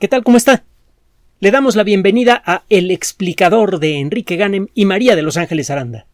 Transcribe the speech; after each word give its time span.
¿Qué 0.00 0.08
tal? 0.08 0.24
¿Cómo 0.24 0.36
está? 0.36 0.64
Le 1.38 1.52
damos 1.52 1.76
la 1.76 1.84
bienvenida 1.84 2.42
a 2.44 2.64
El 2.68 2.90
explicador 2.90 3.78
de 3.78 4.00
Enrique 4.00 4.34
Ganem 4.34 4.66
y 4.74 4.86
María 4.86 5.14
de 5.14 5.22
Los 5.22 5.36
Ángeles 5.36 5.70
Aranda. 5.70 6.06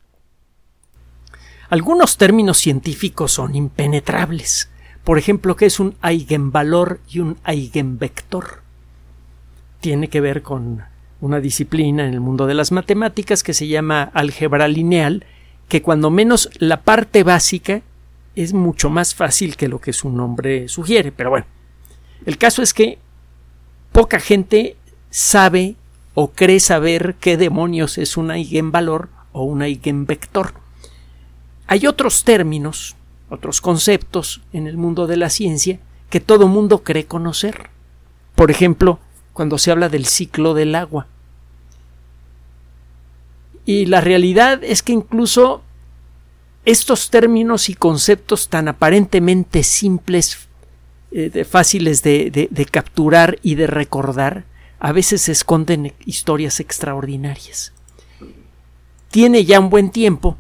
Algunos 1.71 2.19
términos 2.19 2.59
científicos 2.59 3.33
son 3.33 3.55
impenetrables. 3.55 4.71
Por 5.03 5.17
ejemplo, 5.17 5.57
¿qué 5.57 5.65
es 5.65 5.81
un 5.81 5.97
eigenvalor 6.03 7.01
y 7.09 7.21
un 7.21 7.39
eigenvector? 7.47 8.61
Tiene 9.81 10.09
que 10.09 10.21
ver 10.21 10.43
con 10.43 10.83
una 11.23 11.41
disciplina 11.41 12.07
en 12.07 12.13
el 12.13 12.21
mundo 12.21 12.47
de 12.47 12.55
las 12.55 12.73
matemáticas 12.73 13.43
que 13.43 13.55
se 13.55 13.67
llama 13.67 14.11
álgebra 14.13 14.69
lineal, 14.69 15.25
que 15.69 15.81
cuando 15.81 16.11
menos 16.11 16.51
la 16.59 16.83
parte 16.83 17.25
básica 17.25 17.81
es 18.37 18.53
mucho 18.53 18.91
más 18.91 19.15
fácil 19.15 19.57
que 19.57 19.69
lo 19.69 19.81
que 19.81 19.95
su 19.95 20.11
nombre 20.11 20.69
sugiere. 20.69 21.13
Pero 21.13 21.31
bueno, 21.31 21.47
el 22.27 22.37
caso 22.37 22.63
es 22.63 22.75
que 22.75 22.99
poca 23.93 24.21
gente 24.21 24.77
sabe 25.11 25.77
o 26.15 26.31
cree 26.31 26.61
saber 26.61 27.17
qué 27.21 27.37
demonios 27.37 27.99
es 27.99 28.17
un 28.17 28.31
eigenvalor 28.31 29.09
o 29.33 29.45
un 29.45 29.63
eigenvector. 29.63 30.55
Hay 31.67 31.87
otros 31.87 32.25
términos, 32.25 32.97
otros 33.29 33.61
conceptos 33.61 34.41
en 34.53 34.67
el 34.67 34.77
mundo 34.77 35.07
de 35.07 35.17
la 35.17 35.31
ciencia 35.31 35.79
que 36.11 36.21
todo 36.21 36.49
mundo 36.49 36.83
cree 36.83 37.07
conocer. 37.07 37.71
Por 38.35 38.51
ejemplo, 38.51 38.99
cuando 39.33 39.59
se 39.59 39.71
habla 39.71 39.89
del 39.89 40.07
ciclo 40.07 40.55
del 40.55 40.75
agua. 40.75 41.07
Y 43.65 43.87
la 43.87 44.01
realidad 44.01 44.65
es 44.65 44.83
que 44.83 44.93
incluso 44.93 45.63
estos 46.65 47.11
términos 47.11 47.69
y 47.69 47.75
conceptos 47.75 48.49
tan 48.49 48.69
aparentemente 48.69 49.63
simples 49.63 50.49
eh, 51.13 51.45
fáciles 51.45 52.03
de, 52.03 52.49
de 52.51 52.65
capturar 52.67 53.39
y 53.43 53.57
de 53.57 53.67
recordar, 53.67 54.45
a 54.79 54.93
veces 54.93 55.23
se 55.23 55.33
esconden 55.33 55.93
historias 56.07 56.61
extraordinarias. 56.61 57.73
Tiene 59.11 59.45
ya 59.45 59.61
un 59.61 59.71
buen 59.71 59.91
tiempo 59.91 60.37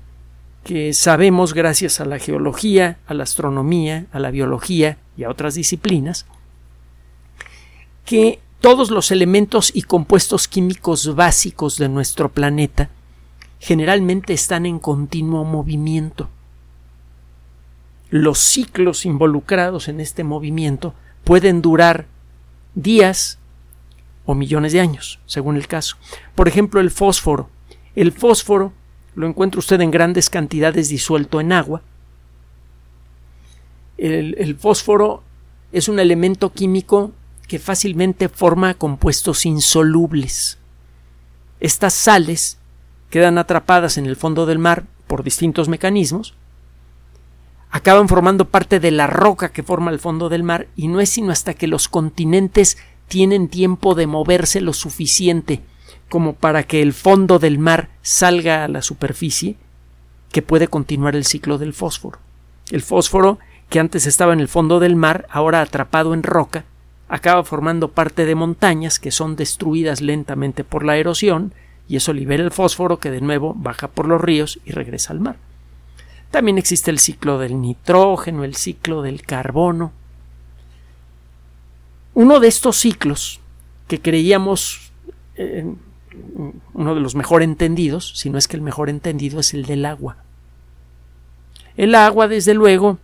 que 0.64 0.92
sabemos, 0.92 1.54
gracias 1.54 2.00
a 2.00 2.04
la 2.04 2.18
geología, 2.18 2.98
a 3.06 3.14
la 3.14 3.24
astronomía, 3.24 4.06
a 4.12 4.18
la 4.18 4.30
biología 4.30 4.98
y 5.16 5.24
a 5.24 5.30
otras 5.30 5.54
disciplinas, 5.54 6.26
que 8.04 8.40
todos 8.60 8.90
los 8.90 9.10
elementos 9.10 9.72
y 9.74 9.82
compuestos 9.82 10.46
químicos 10.48 11.14
básicos 11.14 11.78
de 11.78 11.88
nuestro 11.88 12.30
planeta 12.30 12.90
generalmente 13.58 14.32
están 14.32 14.66
en 14.66 14.78
continuo 14.78 15.44
movimiento 15.44 16.28
los 18.10 18.38
ciclos 18.38 19.06
involucrados 19.06 19.88
en 19.88 20.00
este 20.00 20.24
movimiento 20.24 20.94
pueden 21.24 21.62
durar 21.62 22.06
días 22.74 23.38
o 24.26 24.34
millones 24.34 24.72
de 24.72 24.80
años, 24.80 25.20
según 25.26 25.56
el 25.56 25.66
caso. 25.66 25.96
Por 26.34 26.48
ejemplo, 26.48 26.80
el 26.80 26.90
fósforo. 26.90 27.48
El 27.94 28.12
fósforo 28.12 28.72
lo 29.14 29.26
encuentra 29.26 29.58
usted 29.58 29.80
en 29.80 29.90
grandes 29.90 30.30
cantidades 30.30 30.88
disuelto 30.88 31.40
en 31.40 31.52
agua. 31.52 31.82
El, 33.98 34.56
fósforo 34.56 35.22
es 35.72 35.88
un 35.88 35.98
elemento 36.00 36.52
químico 36.52 37.12
que 37.46 37.58
fácilmente 37.58 38.28
forma 38.28 38.74
compuestos 38.74 39.44
insolubles. 39.44 40.58
Estas 41.60 41.92
sales 41.94 42.58
quedan 43.10 43.36
atrapadas 43.36 43.98
en 43.98 44.06
el 44.06 44.16
fondo 44.16 44.46
del 44.46 44.58
mar 44.58 44.84
por 45.06 45.22
distintos 45.22 45.68
mecanismos 45.68 46.34
acaban 47.70 48.08
formando 48.08 48.46
parte 48.46 48.80
de 48.80 48.90
la 48.90 49.06
roca 49.06 49.50
que 49.50 49.62
forma 49.62 49.90
el 49.90 50.00
fondo 50.00 50.28
del 50.28 50.42
mar 50.42 50.66
y 50.76 50.88
no 50.88 51.00
es 51.00 51.10
sino 51.10 51.32
hasta 51.32 51.54
que 51.54 51.66
los 51.66 51.88
continentes 51.88 52.78
tienen 53.08 53.48
tiempo 53.48 53.94
de 53.94 54.06
moverse 54.06 54.60
lo 54.60 54.72
suficiente 54.72 55.62
como 56.08 56.34
para 56.34 56.64
que 56.64 56.82
el 56.82 56.92
fondo 56.92 57.38
del 57.38 57.58
mar 57.58 57.88
salga 58.02 58.64
a 58.64 58.68
la 58.68 58.82
superficie 58.82 59.56
que 60.32 60.42
puede 60.42 60.68
continuar 60.68 61.16
el 61.16 61.24
ciclo 61.24 61.56
del 61.56 61.72
fósforo. 61.72 62.18
El 62.70 62.82
fósforo, 62.82 63.38
que 63.68 63.80
antes 63.80 64.06
estaba 64.06 64.32
en 64.32 64.40
el 64.40 64.48
fondo 64.48 64.80
del 64.80 64.96
mar, 64.96 65.26
ahora 65.30 65.60
atrapado 65.60 66.12
en 66.12 66.22
roca, 66.22 66.64
acaba 67.08 67.42
formando 67.44 67.88
parte 67.88 68.26
de 68.26 68.34
montañas 68.34 68.98
que 68.98 69.10
son 69.10 69.36
destruidas 69.36 70.00
lentamente 70.00 70.62
por 70.64 70.84
la 70.84 70.96
erosión, 70.96 71.52
y 71.88 71.96
eso 71.96 72.12
libera 72.12 72.44
el 72.44 72.52
fósforo 72.52 72.98
que 72.98 73.10
de 73.10 73.20
nuevo 73.20 73.54
baja 73.56 73.88
por 73.88 74.06
los 74.06 74.20
ríos 74.20 74.60
y 74.64 74.72
regresa 74.72 75.12
al 75.12 75.20
mar. 75.20 75.36
También 76.30 76.58
existe 76.58 76.90
el 76.90 76.98
ciclo 76.98 77.38
del 77.38 77.60
nitrógeno, 77.60 78.44
el 78.44 78.54
ciclo 78.54 79.02
del 79.02 79.22
carbono. 79.22 79.92
Uno 82.14 82.38
de 82.40 82.48
estos 82.48 82.76
ciclos 82.76 83.40
que 83.88 84.00
creíamos 84.00 84.92
eh, 85.36 85.64
uno 86.74 86.94
de 86.94 87.00
los 87.00 87.14
mejor 87.14 87.42
entendidos, 87.42 88.12
si 88.16 88.30
no 88.30 88.38
es 88.38 88.48
que 88.48 88.56
el 88.56 88.62
mejor 88.62 88.88
entendido, 88.88 89.40
es 89.40 89.54
el 89.54 89.64
del 89.64 89.84
agua. 89.84 90.16
El 91.76 91.94
agua, 91.94 92.28
desde 92.28 92.54
luego, 92.54 92.98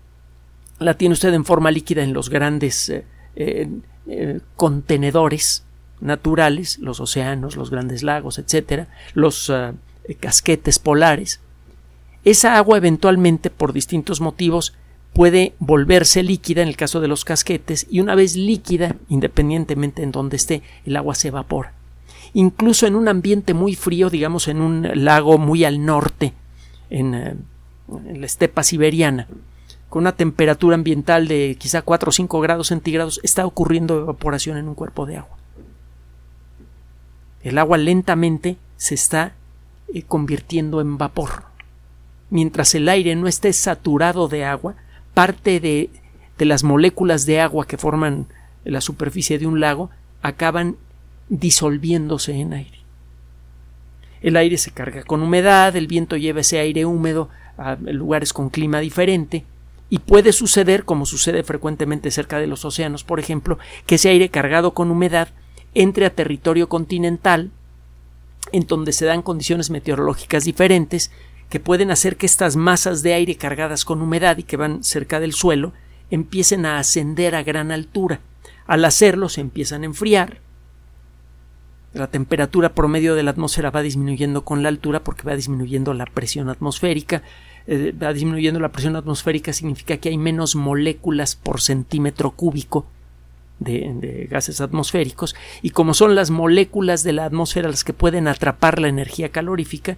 la 0.79 0.95
tiene 0.95 1.15
usted 1.15 1.33
en 1.33 1.45
forma 1.45 1.71
líquida 1.71 2.03
en 2.03 2.13
los 2.13 2.31
grandes 2.31 2.91
eh, 2.91 3.05
eh, 3.37 4.41
contenedores 4.57 5.65
naturales, 6.01 6.79
los 6.79 7.01
océanos, 7.01 7.57
los 7.57 7.71
grandes 7.71 8.03
lagos, 8.03 8.39
etcétera, 8.39 8.89
los 9.15 9.51
casquetes 10.21 10.79
polares 10.79 11.41
esa 12.27 12.57
agua 12.57 12.77
eventualmente, 12.77 13.51
por 13.51 13.73
distintos 13.73 14.21
motivos, 14.21 14.75
puede 15.13 15.55
volverse 15.61 16.25
líquida 16.25 16.61
en 16.61 16.67
el 16.67 16.77
caso 16.77 17.01
de 17.01 17.07
los 17.07 17.25
casquetes 17.25 17.87
y 17.89 18.01
una 18.01 18.17
vez 18.17 18.35
líquida, 18.35 18.97
independientemente 19.09 20.03
en 20.03 20.11
donde 20.11 20.37
esté, 20.37 20.63
el 20.85 20.97
agua 20.97 21.15
se 21.15 21.29
evapora. 21.29 21.73
Incluso 22.35 22.89
en 22.89 22.97
un 22.97 23.07
ambiente 23.07 23.55
muy 23.55 23.77
frío, 23.77 24.11
digamos 24.11 24.49
en 24.49 24.61
un 24.61 24.91
lago 25.05 25.39
muy 25.39 25.65
al 25.65 25.87
norte, 25.87 26.33
en, 26.91 27.15
eh, 27.15 27.37
la 28.13 28.27
estepa 28.27 28.65
siberiana, 28.65 29.29
con 29.89 30.03
una 30.03 30.17
temperatura 30.17 30.75
ambiental 30.75 31.29
de 31.29 31.57
quizá 31.61 31.83
4 31.83 32.09
o 32.09 32.13
5 32.13 32.41
grados 32.41 32.67
centígrados, 32.67 33.21
está 33.23 33.47
ocurriendo 33.47 34.01
evaporación 34.01 34.57
en 34.57 34.67
un 34.67 34.75
cuerpo 34.75 35.07
de 35.07 35.19
agua. 35.19 35.37
El 37.45 37.57
agua 37.57 37.79
lentamente 37.79 38.57
se 38.77 38.97
está 38.97 39.35
eh, 39.95 40.03
convirtiendo 40.03 40.81
en 40.81 40.99
vapor 40.99 41.56
mientras 42.31 42.75
el 42.75 42.89
aire 42.89 43.15
no 43.17 43.29
esté 43.29 43.53
saturado 43.53 44.29
de 44.29 44.45
agua, 44.45 44.75
parte 45.15 45.61
de, 45.61 45.91
las 46.39 46.65
moléculas 46.65 47.27
de 47.27 47.41
agua 47.41 47.67
que 47.67 47.79
forman 47.79 48.27
la 48.65 48.81
superficie 48.81 49.39
de 49.39 49.47
un 49.47 49.61
lago 49.61 49.91
acaban 50.23 50.77
disolviéndose 51.29 52.33
en 52.35 52.53
aire. 52.53 52.79
El 54.21 54.37
aire 54.37 54.59
se 54.59 54.71
carga 54.71 55.03
con 55.05 55.23
humedad, 55.23 55.77
el 55.77 55.87
viento 55.87 56.17
lleva 56.17 56.41
ese 56.41 56.59
aire 56.59 56.85
húmedo 56.85 57.29
a 57.59 57.77
lugares 57.77 58.33
con 58.33 58.51
clima 58.51 58.81
diferente, 58.81 59.45
y 59.89 60.01
puede 60.01 60.33
suceder, 60.33 60.85
como 60.85 61.07
sucede 61.07 61.45
frecuentemente 61.45 62.11
cerca 62.11 62.39
de 62.39 62.47
los 62.47 62.65
océanos, 62.65 63.05
por 63.05 63.21
ejemplo, 63.21 63.59
que 63.87 63.95
ese 63.97 64.09
aire 64.09 64.31
cargado 64.31 64.75
con 64.75 64.91
humedad 64.91 65.29
entre 65.75 66.07
a 66.07 66.11
territorio 66.11 66.69
continental, 66.69 67.51
en 68.53 68.67
donde 68.67 68.93
se 68.93 69.05
dan 69.05 69.23
condiciones 69.23 69.71
meteorológicas 69.71 70.45
diferentes, 70.45 71.13
que 71.49 71.61
pueden 71.61 71.91
hacer 71.91 72.17
que 72.17 72.27
estas 72.27 72.57
masas 72.57 73.03
de 73.03 73.15
aire 73.15 73.37
cargadas 73.37 73.85
con 73.85 74.03
humedad 74.03 74.37
y 74.39 74.43
que 74.43 74.57
van 74.57 74.83
cerca 74.83 75.21
del 75.21 75.33
suelo 75.33 75.73
empiecen 76.11 76.67
a 76.67 76.79
ascender 76.79 77.35
a 77.35 77.43
gran 77.43 77.71
altura. 77.71 78.21
Al 78.67 78.85
hacerlo 78.85 79.29
se 79.29 79.41
empiezan 79.41 79.83
a 79.83 79.87
enfriar. 79.87 80.41
La 81.93 82.09
temperatura 82.09 82.75
promedio 82.75 83.15
de 83.15 83.23
la 83.23 83.31
atmósfera 83.31 83.71
va 83.71 83.83
disminuyendo 83.83 84.45
con 84.45 84.63
la 84.63 84.69
altura 84.69 85.03
porque 85.03 85.23
va 85.23 85.37
disminuyendo 85.37 85.95
la 85.95 86.05
presión 86.05 86.49
atmosférica. 86.49 87.23
Eh, 87.67 87.93
va 88.01 88.13
disminuyendo 88.13 88.61
la 88.61 88.71
presión 88.71 88.97
atmosférica 88.97 89.53
significa 89.53 89.97
que 89.97 90.11
hay 90.11 90.19
menos 90.19 90.55
moléculas 90.55 91.35
por 91.35 91.61
centímetro 91.61 92.31
cúbico 92.33 92.87
de, 93.59 93.93
de, 94.01 94.27
gases 94.31 94.61
atmosféricos 94.61 95.35
y 95.63 95.71
como 95.71 95.95
son 95.95 96.15
las 96.15 96.31
moléculas 96.31 97.03
de 97.03 97.13
la 97.13 97.25
atmósfera 97.25 97.69
las 97.69 97.83
que 97.83 97.93
pueden 97.93 98.29
atrapar 98.29 98.79
la 98.79 98.87
energía 98.89 99.31
calorífica, 99.31 99.97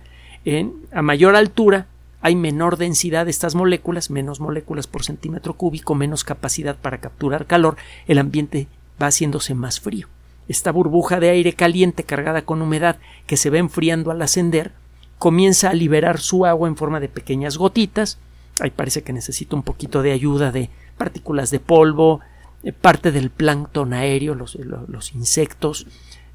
a 0.92 1.02
mayor 1.02 1.36
altura 1.36 1.86
hay 2.20 2.34
menor 2.34 2.76
densidad 2.78 3.26
de 3.26 3.30
estas 3.30 3.54
moléculas, 3.54 4.10
menos 4.10 4.40
moléculas 4.40 4.86
por 4.86 5.04
centímetro 5.04 5.54
cúbico, 5.54 5.94
menos 5.94 6.24
capacidad 6.24 6.76
para 6.76 6.98
capturar 6.98 7.46
calor, 7.46 7.76
el 8.06 8.18
ambiente 8.18 8.66
va 9.00 9.06
haciéndose 9.06 9.54
más 9.54 9.80
frío. 9.80 10.08
Esta 10.48 10.72
burbuja 10.72 11.20
de 11.20 11.30
aire 11.30 11.52
caliente 11.52 12.02
cargada 12.02 12.42
con 12.42 12.62
humedad 12.62 12.96
que 13.26 13.36
se 13.36 13.50
va 13.50 13.58
enfriando 13.58 14.10
al 14.10 14.22
ascender 14.22 14.72
comienza 15.18 15.70
a 15.70 15.74
liberar 15.74 16.18
su 16.18 16.46
agua 16.46 16.68
en 16.68 16.76
forma 16.76 17.00
de 17.00 17.08
pequeñas 17.08 17.56
gotitas. 17.56 18.18
Ahí 18.58 18.70
parece 18.70 19.02
que 19.02 19.12
necesita 19.12 19.54
un 19.54 19.62
poquito 19.62 20.02
de 20.02 20.12
ayuda 20.12 20.50
de 20.50 20.70
partículas 20.96 21.50
de 21.50 21.60
polvo, 21.60 22.20
eh, 22.64 22.72
parte 22.72 23.12
del 23.12 23.30
plancton 23.30 23.92
aéreo, 23.92 24.34
los 24.34 25.14
insectos, 25.14 25.86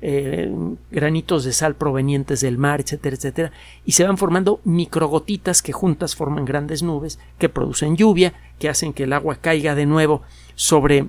eh, 0.06 0.52
granitos 0.92 1.46
de 1.46 1.54
sal 1.54 1.76
provenientes 1.76 2.42
del 2.42 2.58
mar, 2.58 2.82
etcétera, 2.82 3.16
etcétera, 3.16 3.52
y 3.86 3.94
se 3.94 4.04
van 4.04 4.18
formando 4.18 4.60
microgotitas 4.66 5.62
que 5.62 5.72
juntas 5.72 6.18
forman 6.18 6.44
grandes 6.44 6.84
nubes 6.84 7.20
que 7.40 7.48
producen 7.48 7.96
lluvia, 7.96 8.34
que 8.60 8.68
hacen 8.68 8.92
que 8.92 9.04
el 9.04 9.14
agua 9.14 9.38
caiga 9.38 9.76
de 9.76 9.86
nuevo 9.86 10.22
sobre 10.56 11.08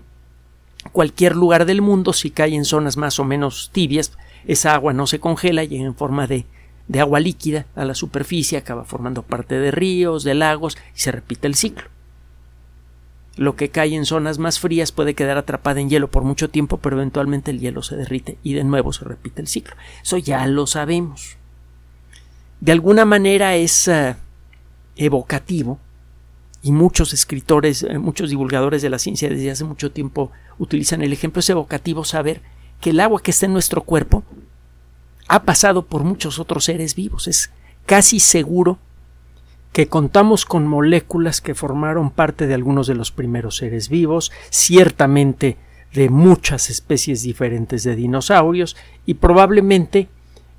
cualquier 0.93 1.35
lugar 1.35 1.67
del 1.67 1.83
mundo, 1.83 2.13
si 2.13 2.31
cae 2.31 2.55
en 2.55 2.65
zonas 2.65 2.97
más 2.97 3.19
o 3.19 3.25
menos 3.25 3.71
tibias, 3.73 4.13
esa 4.47 4.75
agua 4.75 4.93
no 4.93 5.09
se 5.09 5.19
congela, 5.19 5.65
llega 5.65 5.85
en 5.85 5.97
forma 5.97 6.29
de, 6.29 6.47
de 6.87 7.01
agua 7.01 7.19
líquida 7.19 7.67
a 7.75 7.85
la 7.85 7.97
superficie, 7.97 8.59
acaba 8.59 8.85
formando 8.85 9.23
parte 9.23 9.59
de 9.59 9.73
ríos, 9.73 10.23
de 10.23 10.35
lagos 10.35 10.79
y 10.95 11.01
se 11.01 11.11
repite 11.11 11.49
el 11.49 11.57
ciclo. 11.57 11.94
Lo 13.37 13.57
que 13.57 13.69
cae 13.69 13.95
en 13.95 14.07
zonas 14.07 14.39
más 14.39 14.61
frías 14.61 14.93
puede 14.93 15.15
quedar 15.15 15.37
atrapada 15.37 15.81
en 15.81 15.91
hielo 15.91 16.09
por 16.09 16.23
mucho 16.23 16.51
tiempo, 16.51 16.79
pero 16.79 16.97
eventualmente 16.97 17.51
el 17.51 17.59
hielo 17.59 17.83
se 17.83 17.97
derrite 17.97 18.39
y 18.43 18.55
de 18.55 18.63
nuevo 18.63 18.93
se 18.93 19.05
repite 19.05 19.41
el 19.41 19.49
ciclo. 19.49 19.75
Eso 20.03 20.19
ya 20.19 20.47
lo 20.47 20.67
sabemos. 20.67 21.37
De 22.61 22.73
alguna 22.73 23.05
manera 23.05 23.57
es 23.57 23.89
eh, 23.89 24.15
evocativo 24.97 25.81
y 26.63 26.73
muchos 26.73 27.13
escritores, 27.13 27.83
eh, 27.83 27.99
muchos 27.99 28.31
divulgadores 28.31 28.83
de 28.83 28.91
la 28.91 28.99
ciencia 28.99 29.29
desde 29.29 29.51
hace 29.51 29.65
mucho 29.65 29.91
tiempo 29.91 30.31
utilizan 30.59 31.03
el 31.03 31.13
ejemplo, 31.13 31.41
es 31.41 31.51
evocativo 31.51 32.05
saber 32.05 32.41
que 32.81 32.91
el 32.91 33.01
agua 33.01 33.21
que 33.21 33.33
está 33.33 33.47
en 33.47 33.53
nuestro 33.53 33.83
cuerpo 33.83 34.23
ha 35.27 35.43
pasado 35.43 35.85
por 35.85 36.05
muchos 36.05 36.39
otros 36.39 36.65
seres 36.65 36.95
vivos. 36.95 37.27
Es 37.29 37.51
casi 37.87 38.21
seguro 38.21 38.79
que 39.75 39.89
contamos 39.89 40.47
con 40.47 40.69
moléculas 40.69 41.41
que 41.41 41.57
formaron 41.57 42.11
parte 42.11 42.47
de 42.47 42.55
algunos 42.55 42.87
de 42.87 42.95
los 42.95 43.11
primeros 43.11 43.57
seres 43.57 43.89
vivos, 43.89 44.31
ciertamente 44.49 45.57
de 45.93 46.11
muchas 46.11 46.71
especies 46.71 47.23
diferentes 47.25 47.83
de 47.83 47.97
dinosaurios 47.97 48.77
y 49.05 49.15
probablemente 49.15 50.07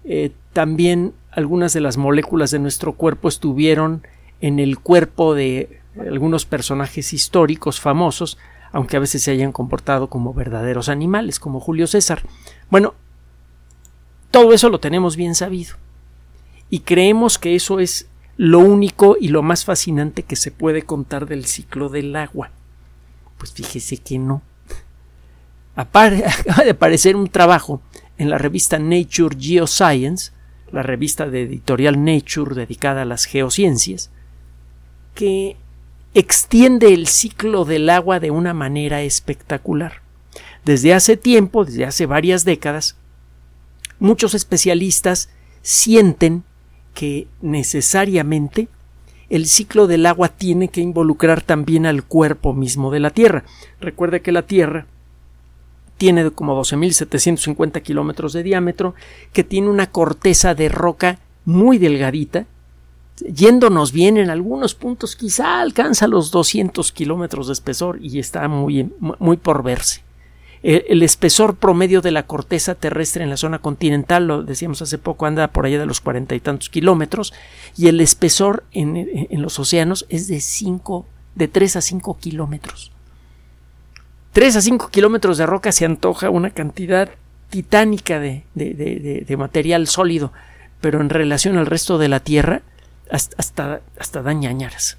eh, 0.03 0.31
también 0.51 1.13
algunas 1.31 1.71
de 1.71 1.79
las 1.79 1.95
moléculas 1.95 2.51
de 2.51 2.59
nuestro 2.59 2.91
cuerpo 2.91 3.29
estuvieron 3.29 4.05
en 4.41 4.59
el 4.59 4.79
cuerpo 4.79 5.33
de 5.33 5.79
algunos 5.97 6.45
personajes 6.45 7.13
históricos 7.13 7.79
famosos, 7.79 8.37
aunque 8.73 8.97
a 8.97 8.99
veces 8.99 9.23
se 9.23 9.31
hayan 9.31 9.53
comportado 9.53 10.09
como 10.09 10.33
verdaderos 10.33 10.89
animales, 10.89 11.39
como 11.39 11.61
Julio 11.61 11.87
César. 11.87 12.21
Bueno, 12.69 12.95
todo 14.29 14.51
eso 14.51 14.69
lo 14.69 14.81
tenemos 14.81 15.15
bien 15.15 15.35
sabido. 15.35 15.75
Y 16.69 16.79
creemos 16.79 17.37
que 17.37 17.55
eso 17.55 17.79
es 17.79 18.09
lo 18.37 18.59
único 18.59 19.15
y 19.19 19.29
lo 19.29 19.41
más 19.41 19.65
fascinante 19.65 20.23
que 20.23 20.35
se 20.35 20.51
puede 20.51 20.83
contar 20.83 21.25
del 21.27 21.45
ciclo 21.45 21.89
del 21.89 22.15
agua. 22.15 22.51
Pues 23.37 23.53
fíjese 23.53 23.97
que 23.97 24.19
no. 24.19 24.41
Acaba 25.75 26.09
de 26.09 26.71
aparecer 26.71 27.15
un 27.15 27.29
trabajo 27.29 27.81
en 28.17 28.29
la 28.29 28.37
revista 28.37 28.79
Nature 28.79 29.37
Geoscience, 29.39 30.31
la 30.71 30.83
revista 30.83 31.27
de 31.27 31.43
editorial 31.43 32.03
Nature 32.03 32.55
dedicada 32.55 33.03
a 33.03 33.05
las 33.05 33.25
geociencias, 33.25 34.09
que 35.13 35.57
extiende 36.13 36.93
el 36.93 37.07
ciclo 37.07 37.65
del 37.65 37.89
agua 37.89 38.19
de 38.19 38.31
una 38.31 38.53
manera 38.53 39.01
espectacular. 39.01 40.01
Desde 40.63 40.93
hace 40.93 41.17
tiempo, 41.17 41.65
desde 41.65 41.85
hace 41.85 42.05
varias 42.05 42.43
décadas, 42.43 42.95
muchos 43.99 44.33
especialistas 44.33 45.29
sienten 45.61 46.43
que 46.95 47.27
necesariamente 47.41 48.69
el 49.29 49.45
ciclo 49.45 49.85
del 49.85 50.07
agua 50.07 50.29
tiene 50.29 50.69
que 50.69 50.81
involucrar 50.81 51.41
también 51.41 51.85
al 51.85 52.03
cuerpo 52.03 52.53
mismo 52.53 52.89
de 52.89 53.01
la 53.01 53.11
Tierra. 53.11 53.43
Recuerde 53.79 54.21
que 54.21 54.31
la 54.31 54.43
Tierra 54.43 54.87
tiene 55.97 56.31
como 56.31 56.59
12.750 56.59 57.81
kilómetros 57.81 58.33
de 58.33 58.43
diámetro, 58.43 58.95
que 59.33 59.43
tiene 59.43 59.69
una 59.69 59.91
corteza 59.91 60.55
de 60.55 60.69
roca 60.69 61.19
muy 61.43 61.77
delgadita, 61.77 62.45
yéndonos 63.27 63.91
bien 63.91 64.17
en 64.17 64.29
algunos 64.29 64.73
puntos 64.73 65.15
quizá 65.15 65.61
alcanza 65.61 66.07
los 66.07 66.31
200 66.31 66.91
kilómetros 66.91 67.47
de 67.47 67.53
espesor 67.53 67.99
y 68.01 68.19
está 68.19 68.47
muy, 68.47 68.89
muy 69.19 69.37
por 69.37 69.63
verse. 69.63 70.04
El, 70.67 71.03
espesor 71.03 71.57
promedio 71.57 72.01
de 72.01 72.09
la 72.09 72.25
corteza 72.25 72.73
terrestre 72.73 73.23
en 73.23 73.29
la 73.29 73.37
zona 73.37 73.59
continental, 73.59 74.25
lo 74.25 74.41
decíamos 74.41 74.81
hace 74.81 74.97
poco, 74.97 75.27
anda 75.27 75.49
por 75.49 75.67
allá 75.67 75.77
de 75.77 75.85
los 75.85 76.01
cuarenta 76.01 76.33
y 76.33 76.39
tantos 76.39 76.71
kilómetros, 76.71 77.35
y 77.77 77.87
el 77.87 78.01
espesor 78.01 78.63
en, 78.71 79.29
los 79.43 79.59
océanos 79.59 80.07
es 80.09 80.27
de 80.27 80.41
cinco, 80.41 81.05
de 81.35 81.47
3 81.47 81.75
a 81.75 81.81
5 81.81 82.17
kilómetros. 82.17 82.91
3 84.33 84.55
a 84.55 84.61
5 84.61 84.89
kilómetros 84.89 85.37
de 85.37 85.45
roca 85.45 85.71
se 85.71 85.85
antoja 85.85 86.31
una 86.31 86.49
cantidad 86.49 87.11
titánica 87.51 88.19
de, 88.19 88.43
de, 88.55 89.37
material 89.37 89.85
sólido, 89.85 90.33
pero 90.81 90.99
en 90.99 91.09
relación 91.11 91.59
al 91.59 91.67
resto 91.67 91.99
de 91.99 92.07
la 92.07 92.21
Tierra, 92.21 92.63
hasta, 93.11 93.35
hasta, 93.37 93.81
hasta 93.99 94.23
dañañaras. 94.23 94.97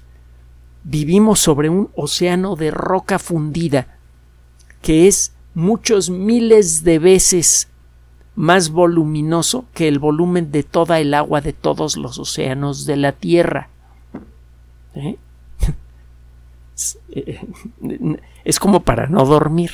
Vivimos 0.85 1.41
sobre 1.41 1.67
un 1.67 1.89
océano 1.93 2.55
de 2.55 2.71
roca 2.71 3.19
fundida, 3.19 3.97
que 4.81 5.09
es 5.09 5.33
muchos 5.57 6.11
miles 6.11 6.83
de 6.83 6.99
veces 6.99 7.67
más 8.35 8.69
voluminoso 8.69 9.65
que 9.73 9.87
el 9.87 9.97
volumen 9.97 10.51
de 10.51 10.61
toda 10.61 10.99
el 10.99 11.15
agua 11.15 11.41
de 11.41 11.51
todos 11.51 11.97
los 11.97 12.19
océanos 12.19 12.85
de 12.85 12.95
la 12.95 13.13
Tierra. 13.13 13.69
¿Eh? 14.93 15.17
Es 18.45 18.59
como 18.59 18.81
para 18.81 19.07
no 19.07 19.25
dormir. 19.25 19.71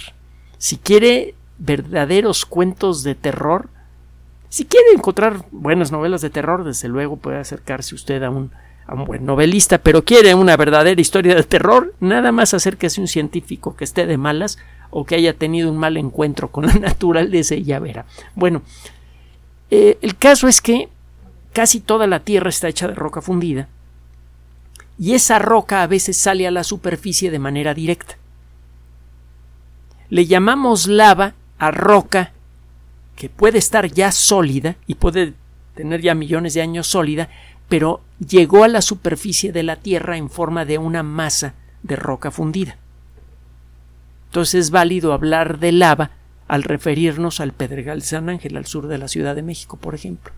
Si 0.58 0.78
quiere 0.78 1.36
verdaderos 1.58 2.46
cuentos 2.46 3.04
de 3.04 3.16
terror, 3.16 3.68
si 4.48 4.64
quiere 4.64 4.92
encontrar 4.96 5.44
buenas 5.52 5.92
novelas 5.92 6.22
de 6.22 6.30
terror, 6.30 6.64
desde 6.64 6.88
luego 6.88 7.18
puede 7.18 7.40
acercarse 7.40 7.94
usted 7.94 8.24
a 8.24 8.30
un, 8.30 8.52
a 8.86 8.94
un 8.96 9.06
buen 9.06 9.26
novelista, 9.26 9.78
pero 9.78 10.04
quiere 10.04 10.36
una 10.36 10.58
verdadera 10.58 11.00
historia 11.00 11.36
de 11.36 11.44
terror, 11.44 11.94
nada 12.00 12.32
más 12.32 12.54
acérquese 12.54 13.00
a 13.00 13.04
un 13.04 13.08
científico 13.08 13.76
que 13.76 13.84
esté 13.84 14.06
de 14.06 14.18
malas 14.18 14.58
o 14.90 15.06
que 15.06 15.16
haya 15.16 15.34
tenido 15.34 15.72
un 15.72 15.78
mal 15.78 15.98
encuentro 15.98 16.52
con 16.52 16.66
la 16.66 16.74
naturaleza 16.80 17.56
y 17.56 17.64
ya 17.64 17.80
verá. 17.80 18.06
Bueno, 18.36 18.62
eh, 19.72 19.98
el 20.02 20.18
caso 20.18 20.48
es 20.48 20.62
que 20.62 20.90
casi 21.54 21.80
toda 21.80 22.08
la 22.08 22.20
Tierra 22.20 22.50
está 22.50 22.68
hecha 22.68 22.88
de 22.88 22.96
roca 22.96 23.22
fundida 23.22 23.68
y 25.00 25.14
esa 25.14 25.40
roca 25.40 25.82
a 25.82 25.88
veces 25.88 26.18
sale 26.18 26.46
a 26.48 26.52
la 26.52 26.64
superficie 26.64 27.32
de 27.32 27.40
manera 27.40 27.74
directa. 27.74 28.18
Le 30.10 30.26
llamamos 30.26 30.88
lava 30.88 31.34
a 31.58 31.72
roca 31.72 32.34
que 33.16 33.30
puede 33.30 33.58
estar 33.58 33.92
ya 33.92 34.12
sólida 34.12 34.76
y 34.86 34.96
puede 34.96 35.34
tener 35.76 36.02
ya 36.02 36.14
millones 36.14 36.54
de 36.54 36.62
años 36.62 36.88
sólida, 36.88 37.30
pero 37.70 38.02
llegó 38.20 38.64
a 38.64 38.68
la 38.68 38.82
superficie 38.82 39.52
de 39.52 39.64
la 39.64 39.78
Tierra 39.78 40.18
en 40.18 40.30
forma 40.30 40.66
de 40.66 40.78
una 40.78 41.04
masa 41.04 41.56
de 41.82 41.96
roca 41.96 42.32
fundida. 42.32 42.78
Entonces 44.28 44.66
es 44.66 44.72
válido 44.72 45.14
hablar 45.14 45.60
de 45.60 45.72
lava 45.72 46.12
al 46.48 46.64
referirnos 46.64 47.40
al 47.40 47.54
Pedregal 47.54 48.02
San 48.02 48.30
Ángel, 48.30 48.58
al 48.58 48.66
sur 48.66 48.88
de 48.88 48.98
la 48.98 49.08
Ciudad 49.08 49.36
de 49.36 49.44
México, 49.44 49.78
por 49.78 49.96
ejemplo, 49.96 50.34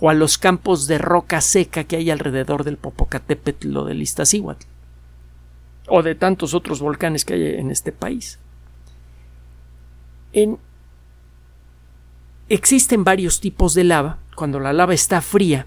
o 0.00 0.10
a 0.10 0.14
los 0.14 0.38
campos 0.38 0.86
de 0.86 0.98
roca 0.98 1.40
seca 1.40 1.84
que 1.84 1.96
hay 1.96 2.10
alrededor 2.10 2.64
del 2.64 2.76
Popocatépetl 2.76 3.76
o 3.76 3.84
del 3.84 4.02
Iztaccíhuatl, 4.02 4.66
o 5.88 6.02
de 6.02 6.14
tantos 6.14 6.54
otros 6.54 6.80
volcanes 6.80 7.24
que 7.24 7.34
hay 7.34 7.46
en 7.56 7.70
este 7.70 7.92
país. 7.92 8.38
Existen 12.48 13.04
varios 13.04 13.40
tipos 13.40 13.74
de 13.74 13.84
lava. 13.84 14.18
Cuando 14.34 14.60
la 14.60 14.72
lava 14.72 14.94
está 14.94 15.20
fría, 15.20 15.66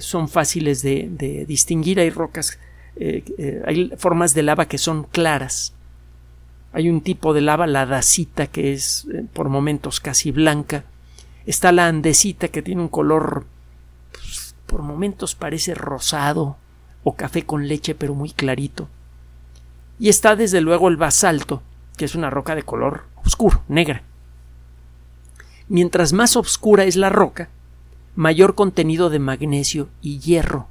son 0.00 0.28
fáciles 0.28 0.82
de, 0.82 1.44
distinguir. 1.46 2.00
Hay 2.00 2.10
rocas, 2.10 2.58
eh, 2.96 3.24
eh, 3.38 3.62
hay 3.66 3.92
formas 3.96 4.34
de 4.34 4.42
lava 4.42 4.66
que 4.66 4.78
son 4.78 5.04
claras 5.04 5.74
hay 6.72 6.88
un 6.88 7.02
tipo 7.02 7.34
de 7.34 7.42
lava, 7.42 7.66
la 7.66 7.84
dacita, 7.84 8.46
que 8.46 8.72
es 8.72 9.06
eh, 9.12 9.26
por 9.32 9.48
momentos 9.48 10.00
casi 10.00 10.30
blanca. 10.30 10.84
Está 11.44 11.70
la 11.70 11.86
andesita, 11.86 12.48
que 12.48 12.62
tiene 12.62 12.80
un 12.80 12.88
color, 12.88 13.44
pues, 14.12 14.54
por 14.66 14.82
momentos 14.82 15.34
parece 15.34 15.74
rosado 15.74 16.56
o 17.04 17.14
café 17.14 17.44
con 17.44 17.68
leche, 17.68 17.94
pero 17.94 18.14
muy 18.14 18.30
clarito. 18.30 18.88
Y 19.98 20.08
está 20.08 20.34
desde 20.34 20.62
luego 20.62 20.88
el 20.88 20.96
basalto, 20.96 21.62
que 21.96 22.06
es 22.06 22.14
una 22.14 22.30
roca 22.30 22.54
de 22.54 22.62
color 22.62 23.04
oscuro, 23.22 23.62
negra. 23.68 24.02
Mientras 25.68 26.12
más 26.12 26.36
oscura 26.36 26.84
es 26.84 26.96
la 26.96 27.10
roca, 27.10 27.50
mayor 28.14 28.54
contenido 28.54 29.10
de 29.10 29.18
magnesio 29.18 29.88
y 30.00 30.18
hierro. 30.18 30.66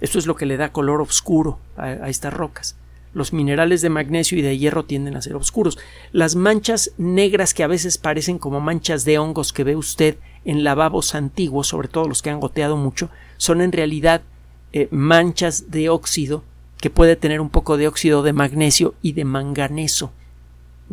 Esto 0.00 0.18
es 0.18 0.26
lo 0.26 0.34
que 0.34 0.46
le 0.46 0.56
da 0.56 0.72
color 0.72 1.00
oscuro 1.00 1.58
a 1.76 2.08
estas 2.08 2.32
rocas. 2.32 2.76
Los 3.12 3.32
minerales 3.32 3.82
de 3.82 3.90
magnesio 3.90 4.38
y 4.38 4.42
de 4.42 4.56
hierro 4.56 4.84
tienden 4.84 5.16
a 5.16 5.22
ser 5.22 5.34
oscuros. 5.34 5.78
Las 6.12 6.36
manchas 6.36 6.92
negras 6.96 7.54
que 7.54 7.64
a 7.64 7.66
veces 7.66 7.98
parecen 7.98 8.38
como 8.38 8.60
manchas 8.60 9.04
de 9.04 9.18
hongos 9.18 9.52
que 9.52 9.64
ve 9.64 9.74
usted 9.74 10.16
en 10.44 10.62
lavabos 10.62 11.14
antiguos, 11.14 11.66
sobre 11.66 11.88
todo 11.88 12.06
los 12.06 12.22
que 12.22 12.30
han 12.30 12.40
goteado 12.40 12.76
mucho, 12.76 13.10
son 13.36 13.62
en 13.62 13.72
realidad 13.72 14.22
eh, 14.72 14.86
manchas 14.92 15.72
de 15.72 15.88
óxido 15.88 16.44
que 16.80 16.88
puede 16.88 17.16
tener 17.16 17.40
un 17.40 17.50
poco 17.50 17.76
de 17.76 17.88
óxido 17.88 18.22
de 18.22 18.32
magnesio 18.32 18.94
y 19.02 19.12
de 19.12 19.24
manganeso, 19.24 20.12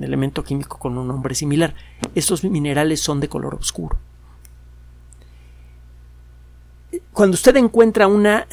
elemento 0.01 0.43
químico 0.43 0.79
con 0.79 0.97
un 0.97 1.07
nombre 1.07 1.35
similar. 1.35 1.75
Estos 2.15 2.43
minerales 2.43 2.99
son 2.99 3.19
de 3.19 3.29
color 3.29 3.55
oscuro. 3.55 3.97
Cuando 7.13 7.35
usted 7.35 7.55
encuentra 7.55 8.07
una 8.07 8.47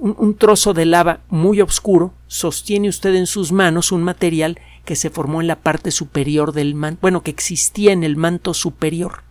un, 0.00 0.36
trozo 0.36 0.74
de 0.74 0.84
lava 0.84 1.20
muy 1.28 1.60
oscuro, 1.60 2.12
sostiene 2.26 2.88
usted 2.88 3.14
en 3.14 3.26
sus 3.26 3.52
manos 3.52 3.92
un 3.92 4.02
material 4.02 4.58
que 4.84 4.96
se 4.96 5.10
formó 5.10 5.40
en 5.40 5.46
la 5.46 5.56
parte 5.56 5.90
superior 5.90 6.52
del 6.52 6.74
manto, 6.74 6.98
bueno, 7.02 7.22
que 7.22 7.30
existía 7.30 7.92
en 7.92 8.04
el 8.04 8.16
manto 8.16 8.52
superior. 8.52 9.22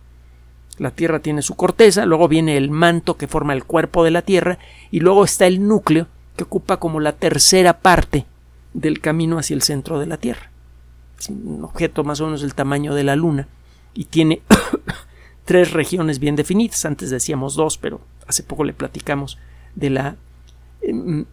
La 0.78 0.90
Tierra 0.90 1.20
tiene 1.20 1.42
su 1.42 1.54
corteza, 1.54 2.06
luego 2.06 2.26
viene 2.26 2.56
el 2.56 2.70
manto 2.70 3.16
que 3.16 3.28
forma 3.28 3.52
el 3.52 3.64
cuerpo 3.64 4.02
de 4.02 4.10
la 4.10 4.22
Tierra 4.22 4.58
y 4.90 4.98
luego 4.98 5.24
está 5.24 5.46
el 5.46 5.66
núcleo 5.66 6.08
que 6.36 6.44
ocupa 6.44 6.78
como 6.78 6.98
la 6.98 7.12
tercera 7.12 7.78
parte 7.78 8.26
del 8.72 9.00
camino 9.00 9.38
hacia 9.38 9.54
el 9.54 9.62
centro 9.62 10.00
de 10.00 10.06
la 10.06 10.16
Tierra. 10.16 10.50
Es 11.20 11.28
un 11.28 11.62
objeto 11.62 12.02
más 12.02 12.20
o 12.20 12.24
menos 12.24 12.40
del 12.40 12.56
tamaño 12.56 12.94
de 12.94 13.04
la 13.04 13.14
Luna 13.14 13.46
y 13.94 14.06
tiene 14.06 14.42
tres 15.44 15.72
regiones 15.72 16.18
bien 16.18 16.36
definidas. 16.36 16.84
Antes 16.84 17.10
decíamos 17.10 17.54
dos, 17.54 17.78
pero 17.78 18.00
hace 18.26 18.42
poco 18.42 18.64
le 18.64 18.72
platicamos 18.72 19.38
de 19.74 19.90
la 19.90 20.16
em, 20.82 21.24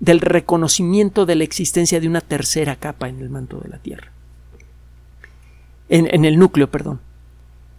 del 0.00 0.20
reconocimiento 0.20 1.26
de 1.26 1.36
la 1.36 1.44
existencia 1.44 2.00
de 2.00 2.08
una 2.08 2.22
tercera 2.22 2.76
capa 2.76 3.08
en 3.08 3.20
el 3.20 3.28
manto 3.28 3.60
de 3.60 3.68
la 3.68 3.78
Tierra. 3.78 4.10
En, 5.90 6.24
el 6.24 6.38
núcleo, 6.38 6.70
perdón. 6.70 7.00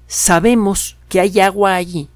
Sabemos 0.06 0.98
que 1.10 1.20
hay 1.20 1.40
agua 1.40 1.76
allí 1.76 2.10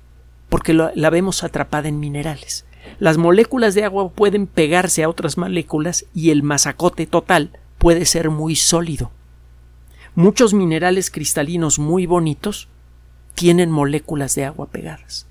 porque 0.50 0.74
la 0.74 1.10
vemos 1.10 1.44
atrapada 1.44 1.88
en 1.88 2.00
minerales. 2.00 2.66
Las 3.00 3.18
moléculas 3.18 3.74
de 3.74 3.84
agua 3.84 4.10
pueden 4.10 4.46
pegarse 4.46 5.04
a 5.04 5.10
otras 5.10 5.38
moléculas 5.38 6.06
y 6.14 6.30
el 6.30 6.44
masacote 6.44 7.08
total 7.08 7.52
puede 7.78 8.06
ser 8.06 8.30
muy 8.30 8.56
sólido. 8.56 9.12
Muchos 10.14 10.54
minerales 10.54 11.10
cristalinos 11.10 11.80
muy 11.80 12.06
bonitos 12.06 12.68
tienen 13.36 13.70
moléculas 13.70 14.34
de 14.36 14.46
agua 14.46 14.68
pegadas. 14.68 15.28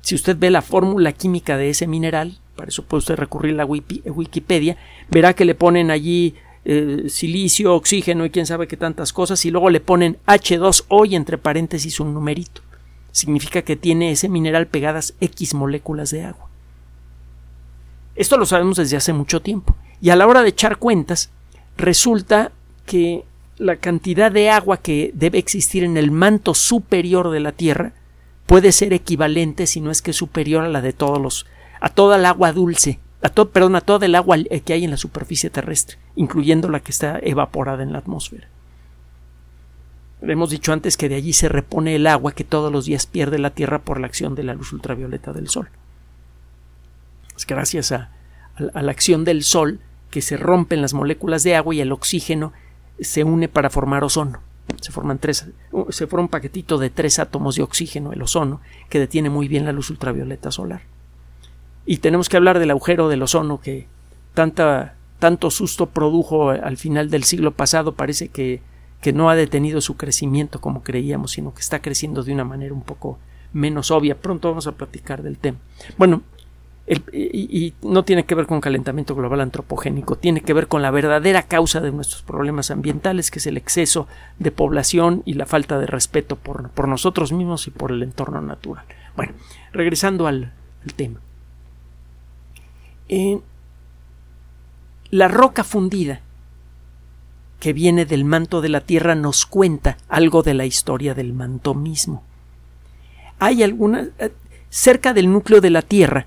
Si 0.00 0.14
usted 0.14 0.36
ve 0.38 0.50
la 0.50 0.62
fórmula 0.62 1.12
química 1.12 1.56
de 1.56 1.70
ese 1.70 1.86
mineral, 1.86 2.38
para 2.56 2.68
eso 2.68 2.82
puede 2.82 3.00
usted 3.00 3.16
recurrir 3.16 3.54
a 3.54 3.58
la 3.58 3.66
Wikipedia, 3.66 4.76
verá 5.10 5.34
que 5.34 5.44
le 5.44 5.54
ponen 5.54 5.90
allí 5.90 6.34
eh, 6.64 7.04
silicio, 7.08 7.74
oxígeno 7.74 8.24
y 8.24 8.30
quién 8.30 8.46
sabe 8.46 8.66
qué 8.66 8.76
tantas 8.76 9.12
cosas, 9.12 9.44
y 9.44 9.50
luego 9.50 9.70
le 9.70 9.80
ponen 9.80 10.18
H2O 10.26 11.08
y 11.08 11.14
entre 11.14 11.38
paréntesis 11.38 12.00
un 12.00 12.14
numerito. 12.14 12.62
Significa 13.12 13.62
que 13.62 13.76
tiene 13.76 14.10
ese 14.10 14.28
mineral 14.28 14.66
pegadas 14.66 15.14
X 15.20 15.54
moléculas 15.54 16.10
de 16.10 16.24
agua. 16.24 16.48
Esto 18.16 18.36
lo 18.36 18.46
sabemos 18.46 18.76
desde 18.76 18.96
hace 18.96 19.12
mucho 19.12 19.40
tiempo. 19.40 19.76
Y 20.00 20.10
a 20.10 20.16
la 20.16 20.26
hora 20.26 20.42
de 20.42 20.48
echar 20.48 20.78
cuentas, 20.78 21.30
resulta 21.76 22.50
que 22.84 23.24
la 23.58 23.76
cantidad 23.76 24.30
de 24.30 24.50
agua 24.50 24.78
que 24.78 25.10
debe 25.14 25.38
existir 25.38 25.84
en 25.84 25.96
el 25.96 26.10
manto 26.10 26.54
superior 26.54 27.30
de 27.30 27.40
la 27.40 27.52
Tierra 27.52 27.92
puede 28.46 28.72
ser 28.72 28.92
equivalente, 28.92 29.66
si 29.66 29.80
no 29.80 29.90
es 29.90 30.00
que 30.00 30.12
superior 30.12 30.64
a 30.64 30.68
la 30.68 30.80
de 30.80 30.92
todos 30.92 31.20
los, 31.20 31.46
a 31.80 31.88
toda 31.88 32.16
el 32.16 32.24
agua 32.24 32.52
dulce, 32.52 32.98
a 33.20 33.28
perdón, 33.28 33.76
a 33.76 33.80
toda 33.80 34.06
el 34.06 34.14
agua 34.14 34.38
que 34.64 34.72
hay 34.72 34.84
en 34.84 34.92
la 34.92 34.96
superficie 34.96 35.50
terrestre, 35.50 35.98
incluyendo 36.14 36.68
la 36.68 36.80
que 36.80 36.92
está 36.92 37.18
evaporada 37.20 37.82
en 37.82 37.92
la 37.92 37.98
atmósfera. 37.98 38.48
Hemos 40.22 40.50
dicho 40.50 40.72
antes 40.72 40.96
que 40.96 41.08
de 41.08 41.16
allí 41.16 41.32
se 41.32 41.48
repone 41.48 41.94
el 41.94 42.06
agua 42.06 42.32
que 42.32 42.44
todos 42.44 42.72
los 42.72 42.86
días 42.86 43.06
pierde 43.06 43.38
la 43.38 43.50
Tierra 43.50 43.80
por 43.80 44.00
la 44.00 44.06
acción 44.06 44.34
de 44.34 44.44
la 44.44 44.54
luz 44.54 44.72
ultravioleta 44.72 45.32
del 45.32 45.48
Sol. 45.48 45.68
Es 47.36 47.46
gracias 47.46 47.92
a 47.92 48.10
la 48.56 48.90
acción 48.90 49.24
del 49.24 49.44
Sol 49.44 49.80
que 50.10 50.22
se 50.22 50.36
rompen 50.36 50.82
las 50.82 50.94
moléculas 50.94 51.44
de 51.44 51.54
agua 51.54 51.74
y 51.74 51.80
el 51.80 51.92
oxígeno 51.92 52.52
se 53.00 53.24
une 53.24 53.48
para 53.48 53.70
formar 53.70 54.04
ozono. 54.04 54.40
Se 54.80 54.92
forman 54.92 55.18
tres, 55.18 55.46
se 55.88 56.06
forma 56.06 56.24
un 56.24 56.28
paquetito 56.28 56.78
de 56.78 56.90
tres 56.90 57.18
átomos 57.18 57.56
de 57.56 57.62
oxígeno, 57.62 58.12
el 58.12 58.22
ozono, 58.22 58.60
que 58.90 58.98
detiene 58.98 59.30
muy 59.30 59.48
bien 59.48 59.64
la 59.64 59.72
luz 59.72 59.90
ultravioleta 59.90 60.50
solar. 60.50 60.82
Y 61.86 61.98
tenemos 61.98 62.28
que 62.28 62.36
hablar 62.36 62.58
del 62.58 62.70
agujero 62.70 63.08
del 63.08 63.22
ozono 63.22 63.60
que 63.60 63.86
tanta, 64.34 64.94
tanto 65.18 65.50
susto 65.50 65.86
produjo 65.86 66.50
al 66.50 66.76
final 66.76 67.08
del 67.08 67.24
siglo 67.24 67.52
pasado. 67.52 67.92
Parece 67.94 68.28
que, 68.28 68.60
que 69.00 69.14
no 69.14 69.30
ha 69.30 69.36
detenido 69.36 69.80
su 69.80 69.96
crecimiento 69.96 70.60
como 70.60 70.82
creíamos, 70.82 71.32
sino 71.32 71.54
que 71.54 71.60
está 71.60 71.80
creciendo 71.80 72.22
de 72.22 72.34
una 72.34 72.44
manera 72.44 72.74
un 72.74 72.82
poco 72.82 73.18
menos 73.54 73.90
obvia. 73.90 74.20
Pronto 74.20 74.48
vamos 74.48 74.66
a 74.66 74.72
platicar 74.72 75.22
del 75.22 75.38
tema. 75.38 75.58
Bueno, 75.96 76.22
y, 77.12 77.74
no 77.82 78.04
tiene 78.04 78.24
que 78.24 78.34
ver 78.34 78.46
con 78.46 78.60
calentamiento 78.60 79.14
global 79.14 79.40
antropogénico, 79.42 80.16
tiene 80.16 80.40
que 80.40 80.54
ver 80.54 80.68
con 80.68 80.80
la 80.80 80.90
verdadera 80.90 81.42
causa 81.42 81.80
de 81.80 81.92
nuestros 81.92 82.22
problemas 82.22 82.70
ambientales, 82.70 83.30
que 83.30 83.38
es 83.38 83.46
el 83.46 83.56
exceso 83.56 84.08
de 84.38 84.50
población 84.50 85.22
y 85.26 85.34
la 85.34 85.46
falta 85.46 85.78
de 85.78 85.86
respeto 85.86 86.36
por, 86.36 86.88
nosotros 86.88 87.32
mismos 87.32 87.66
y 87.66 87.70
por 87.70 87.92
el 87.92 88.02
entorno 88.02 88.40
natural. 88.40 88.84
Bueno, 89.16 89.32
regresando 89.72 90.26
al, 90.26 90.52
tema. 90.96 91.20
la 95.10 95.28
roca 95.28 95.64
fundida 95.64 96.22
que 97.60 97.74
viene 97.74 98.06
del 98.06 98.24
manto 98.24 98.62
de 98.62 98.70
la 98.70 98.80
Tierra 98.80 99.14
nos 99.14 99.44
cuenta 99.44 99.98
algo 100.08 100.42
de 100.42 100.54
la 100.54 100.64
historia 100.64 101.14
del 101.14 101.34
manto 101.34 101.74
mismo. 101.74 102.22
Hay 103.38 103.62
algunas 103.62 104.08
eh, 104.18 104.32
cerca 104.70 105.12
del 105.12 105.30
núcleo 105.30 105.60
de 105.60 105.70
la 105.70 105.82
Tierra 105.82 106.26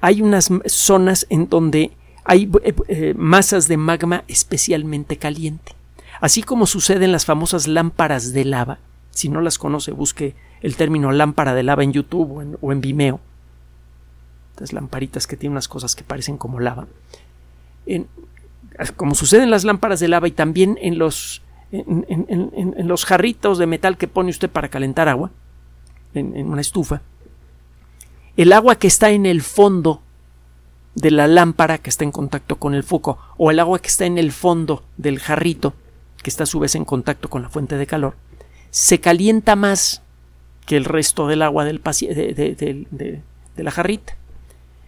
hay 0.00 0.22
unas 0.22 0.50
zonas 0.66 1.26
en 1.28 1.48
donde 1.48 1.92
hay 2.24 2.50
eh, 2.62 2.74
eh, 2.88 3.14
masas 3.16 3.68
de 3.68 3.76
magma 3.76 4.24
especialmente 4.28 5.16
caliente. 5.16 5.72
Así 6.20 6.42
como 6.42 6.66
sucede 6.66 7.04
en 7.04 7.12
las 7.12 7.24
famosas 7.24 7.66
lámparas 7.66 8.32
de 8.32 8.44
lava. 8.44 8.78
Si 9.10 9.28
no 9.28 9.40
las 9.40 9.58
conoce, 9.58 9.92
busque 9.92 10.34
el 10.60 10.76
término 10.76 11.10
lámpara 11.12 11.54
de 11.54 11.62
lava 11.62 11.84
en 11.84 11.92
YouTube 11.92 12.58
o 12.60 12.72
en, 12.72 12.80
Vimeo. 12.80 13.20
Estas 14.52 14.72
lamparitas 14.72 15.26
que 15.26 15.36
tienen 15.36 15.52
unas 15.52 15.68
cosas 15.68 15.94
que 15.94 16.04
parecen 16.04 16.36
como 16.36 16.60
lava. 16.60 16.86
como 18.96 19.14
sucede 19.14 19.44
en 19.44 19.50
las 19.50 19.64
lámparas 19.64 20.00
de 20.00 20.08
lava 20.08 20.28
y 20.28 20.32
también 20.32 20.78
en 20.80 20.98
los, 20.98 21.42
en 21.70 22.88
los 22.88 23.04
jarritos 23.04 23.58
de 23.58 23.66
metal 23.66 23.96
que 23.96 24.08
pone 24.08 24.30
usted 24.30 24.50
para 24.50 24.68
calentar 24.68 25.08
agua, 25.08 25.30
en 26.14 26.48
una 26.48 26.60
estufa, 26.60 27.02
el 28.38 28.54
agua 28.54 28.76
que 28.76 28.86
está 28.86 29.10
en 29.10 29.26
el 29.26 29.42
fondo 29.42 30.00
de 30.94 31.10
la 31.10 31.26
lámpara 31.26 31.76
que 31.76 31.90
está 31.90 32.04
en 32.04 32.12
contacto 32.12 32.56
con 32.56 32.74
el 32.74 32.82
foco 32.82 33.18
o 33.36 33.50
el 33.50 33.60
agua 33.60 33.78
que 33.78 33.88
está 33.88 34.06
en 34.06 34.16
el 34.16 34.32
fondo 34.32 34.82
del 34.96 35.18
jarrito 35.18 35.74
que 36.22 36.30
está 36.30 36.44
a 36.44 36.46
su 36.46 36.58
vez 36.58 36.74
en 36.74 36.86
contacto 36.86 37.28
con 37.28 37.42
la 37.42 37.50
fuente 37.50 37.76
de 37.76 37.86
calor 37.86 38.16
se 38.70 39.00
calienta 39.00 39.56
más 39.56 40.02
que 40.66 40.76
el 40.76 40.84
resto 40.84 41.26
del 41.26 41.42
agua 41.42 41.64
del 41.64 41.80
de, 41.82 43.22
de 43.58 43.64
la 43.64 43.70
jarrita. 43.70 44.16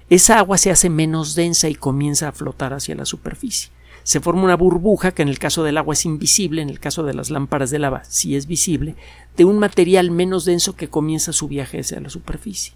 Esa 0.09 0.39
agua 0.39 0.59
se 0.59 0.71
hace 0.71 0.91
menos 0.91 1.35
densa 1.35 1.69
y 1.69 1.75
comienza 1.75 2.29
a 2.29 2.33
flotar 2.33 2.73
hacia 2.73 2.95
la 2.95 3.05
superficie. 3.05 3.71
Se 4.03 4.21
forma 4.21 4.45
una 4.45 4.57
burbuja 4.57 5.13
que 5.13 5.23
en 5.23 5.29
el 5.29 5.39
caso 5.39 5.63
del 5.63 5.79
agua 5.79 5.95
es 5.95 6.05
invisible, 6.05 6.63
en 6.63 6.71
el 6.71 6.81
caso 6.81 7.03
de 7.03 7.15
las 7.15 7.31
lámparas 7.31 7.71
de 7.71 7.79
lava 7.79 8.03
sí 8.05 8.35
es 8.35 8.47
visible, 8.47 8.97
de 9.37 9.45
un 9.45 9.59
material 9.59 10.11
menos 10.11 10.45
denso 10.45 10.75
que 10.75 10.89
comienza 10.89 11.33
su 11.33 11.49
viaje 11.49 11.81
hacia 11.81 12.01
la 12.01 12.11
superficie. 12.11 12.75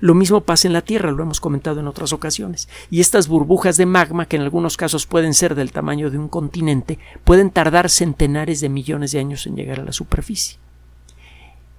Lo 0.00 0.14
mismo 0.14 0.40
pasa 0.40 0.68
en 0.68 0.72
la 0.72 0.82
Tierra, 0.82 1.12
lo 1.12 1.22
hemos 1.22 1.40
comentado 1.40 1.80
en 1.80 1.86
otras 1.86 2.12
ocasiones, 2.12 2.68
y 2.90 3.00
estas 3.00 3.28
burbujas 3.28 3.76
de 3.76 3.86
magma, 3.86 4.26
que 4.26 4.36
en 4.36 4.42
algunos 4.42 4.76
casos 4.76 5.06
pueden 5.06 5.34
ser 5.34 5.54
del 5.54 5.72
tamaño 5.72 6.10
de 6.10 6.18
un 6.18 6.28
continente, 6.28 6.98
pueden 7.24 7.50
tardar 7.50 7.88
centenares 7.88 8.60
de 8.60 8.68
millones 8.68 9.12
de 9.12 9.20
años 9.20 9.46
en 9.46 9.56
llegar 9.56 9.80
a 9.80 9.84
la 9.84 9.92
superficie. 9.92 10.58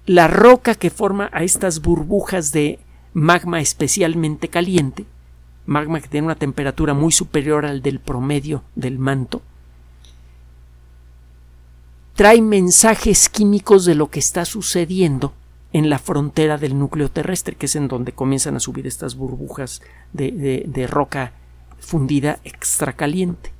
La 0.06 0.28
roca 0.28 0.76
que 0.76 0.90
forma 0.90 1.30
a 1.34 1.44
estas 1.44 1.82
burbujas 1.82 2.52
de 2.52 2.80
magma 3.14 3.60
especialmente 3.60 4.50
caliente, 4.50 5.06
magma 5.66 6.00
que 6.00 6.08
tiene 6.08 6.26
una 6.26 6.36
temperatura 6.36 6.94
muy 6.94 7.12
superior 7.12 7.66
al 7.66 7.82
del 7.82 8.00
promedio 8.00 8.64
del 8.76 9.00
manto, 9.00 9.42
trae 12.16 12.42
mensajes 12.42 13.30
químicos 13.30 13.86
de 13.86 13.96
lo 13.96 14.10
que 14.10 14.20
está 14.20 14.46
sucediendo 14.46 15.34
en 15.76 15.90
la 15.90 16.00
frontera 16.00 16.58
del 16.58 16.80
núcleo 16.80 17.10
terrestre, 17.10 17.58
que 17.58 17.66
es 17.66 17.76
en 17.76 17.90
donde 17.90 18.14
comienzan 18.14 18.56
a 18.56 18.62
subir 18.62 18.88
estas 18.88 19.16
burbujas 19.16 19.82
de, 20.14 20.88
roca 20.90 21.34
fundida 21.80 22.40
extracaliente. 22.46 23.52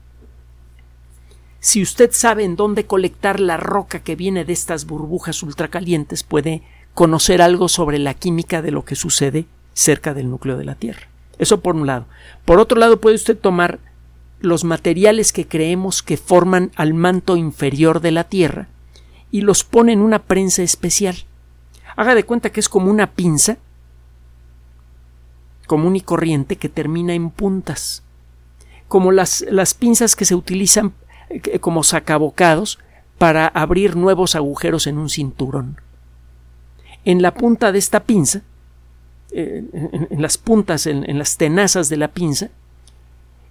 Si 1.60 1.82
usted 1.82 2.12
sabe 2.14 2.46
en 2.46 2.56
dónde 2.56 2.86
colectar 2.86 3.42
la 3.42 3.58
roca 3.58 4.00
que 4.00 4.16
viene 4.16 4.46
de 4.46 4.54
estas 4.54 4.86
burbujas 4.86 5.44
ultracalientes, 5.44 6.24
puede 6.24 6.64
conocer 6.94 7.42
algo 7.42 7.68
sobre 7.68 8.00
la 8.00 8.14
química 8.14 8.62
de 8.62 8.72
lo 8.72 8.86
que 8.86 8.96
sucede 8.96 9.46
cerca 9.74 10.14
del 10.14 10.30
núcleo 10.30 10.56
de 10.56 10.64
la 10.64 10.76
Tierra. 10.76 11.10
Eso 11.38 11.60
por 11.60 11.76
un 11.76 11.86
lado. 11.86 12.06
Por 12.46 12.60
otro 12.60 12.80
lado, 12.80 13.02
puede 13.02 13.18
usted 13.18 13.38
tomar 13.38 13.80
los 14.40 14.64
materiales 14.64 15.34
que 15.34 15.50
creemos 15.50 16.02
que 16.02 16.16
forman 16.16 16.72
al 16.78 16.94
manto 16.94 17.36
inferior 17.36 18.00
de 18.00 18.12
la 18.12 18.24
Tierra 18.24 18.70
y 19.32 19.42
los 19.42 19.66
pone 19.66 19.92
en 19.92 20.00
una 20.00 20.20
prensa 20.20 20.64
especial. 20.64 21.18
Haga 21.96 22.16
de 22.16 22.24
cuenta 22.24 22.52
que 22.52 22.60
es 22.60 22.70
como 22.70 22.92
una 22.92 23.12
pinza 23.12 23.58
común 25.66 25.96
y 25.96 26.02
corriente 26.02 26.56
que 26.58 26.70
termina 26.70 27.14
en 27.14 27.30
puntas, 27.30 28.04
como 28.88 29.12
las, 29.12 29.46
las 29.50 29.74
pinzas 29.74 30.16
que 30.16 30.26
se 30.26 30.36
utilizan 30.36 30.94
eh, 31.30 31.60
como 31.60 31.84
sacabocados 31.84 32.80
para 33.18 33.48
abrir 33.48 33.96
nuevos 33.96 34.36
agujeros 34.36 34.88
en 34.88 34.98
un 34.98 35.10
cinturón. 35.10 35.82
En 37.04 37.22
la 37.22 37.34
punta 37.34 37.72
de 37.72 37.80
esta 37.80 38.04
pinza, 38.04 38.42
eh, 39.32 39.64
en, 40.10 40.22
las 40.22 40.38
puntas, 40.38 40.88
en, 40.88 41.18
las 41.18 41.38
tenazas 41.38 41.90
de 41.90 41.98
la 41.98 42.10
pinza, 42.10 42.50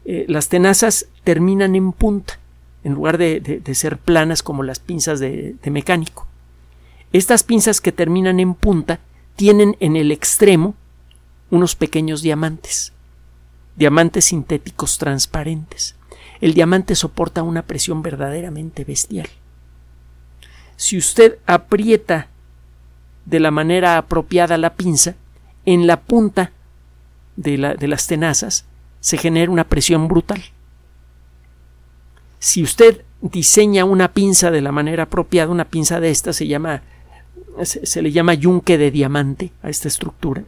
eh, 0.05 0.25
las 0.29 0.49
tenazas 0.49 1.07
terminan 1.25 1.75
en 1.75 1.93
punta 1.93 2.39
en 2.85 2.95
lugar 2.95 3.17
de, 3.17 3.63
ser 3.73 3.97
planas 3.97 4.43
como 4.43 4.63
las 4.63 4.79
pinzas 4.79 5.19
de, 5.19 5.57
de 5.63 5.71
mecánico. 5.71 6.27
Estas 7.15 7.45
pinzas 7.45 7.81
que 7.81 7.93
terminan 7.93 8.41
en 8.41 8.55
punta 8.55 8.99
tienen 9.37 9.77
en 9.79 9.95
el 9.95 10.11
extremo 10.11 10.75
unos 11.49 11.77
pequeños 11.77 12.23
diamantes, 12.23 12.93
diamantes 13.77 14.25
sintéticos 14.25 14.99
transparentes. 14.99 15.95
El 16.41 16.55
diamante 16.55 16.97
soporta 16.97 17.45
una 17.45 17.63
presión 17.63 18.03
verdaderamente 18.03 18.83
bestial. 18.83 19.29
Si 20.75 20.99
usted 20.99 21.39
aprieta 21.47 22.27
de 23.27 23.39
la 23.39 23.53
manera 23.53 23.97
apropiada 23.97 24.59
la 24.59 24.75
pinza, 24.75 25.15
en 25.67 25.87
la 25.87 26.01
punta 26.01 26.51
de, 27.37 27.59
las 27.59 28.09
tenazas 28.09 28.65
se 28.99 29.19
genera 29.19 29.53
una 29.53 29.63
presión 29.63 30.09
brutal. 30.09 30.43
Si 32.41 32.61
usted 32.65 33.05
diseña 33.21 33.85
una 33.85 34.13
pinza 34.13 34.51
de 34.51 34.63
la 34.63 34.73
manera 34.73 35.05
apropiada, 35.05 35.53
una 35.53 35.67
pinza 35.67 36.01
de 36.01 36.11
esta 36.11 36.33
se 36.33 36.49
llama 36.49 36.83
se, 37.63 38.03
le 38.03 38.13
llama 38.13 38.35
yunque 38.35 38.79
de 38.79 38.91
diamante 38.91 39.53
a 39.63 39.71
esta 39.71 39.89
estructura. 39.89 40.45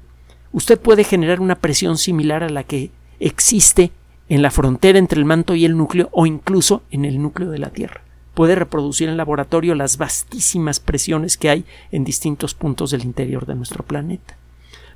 Usted 0.52 0.78
puede 0.78 1.04
generar 1.04 1.40
una 1.40 1.56
presión 1.56 1.98
similar 1.98 2.42
a 2.42 2.48
la 2.48 2.64
que 2.64 2.90
existe 3.20 3.92
en 4.28 4.42
la 4.42 4.50
frontera 4.50 4.98
entre 4.98 5.18
el 5.18 5.25
manto 5.25 5.54
y 5.54 5.64
el 5.64 5.76
núcleo 5.76 6.08
o 6.12 6.26
incluso 6.26 6.82
en 6.90 7.04
el 7.04 7.20
núcleo 7.20 7.50
de 7.50 7.58
la 7.58 7.70
Tierra. 7.70 8.02
Puede 8.34 8.54
reproducir 8.54 9.08
en 9.08 9.16
laboratorio 9.16 9.75
las 9.75 9.96
vastísimas 9.96 10.80
presiones 10.80 11.36
que 11.36 11.48
hay 11.48 11.64
en 11.90 12.04
distintos 12.04 12.54
puntos 12.54 12.90
del 12.90 13.04
interior 13.04 13.46
de 13.46 13.54
nuestro 13.54 13.84
planeta. 13.84 14.36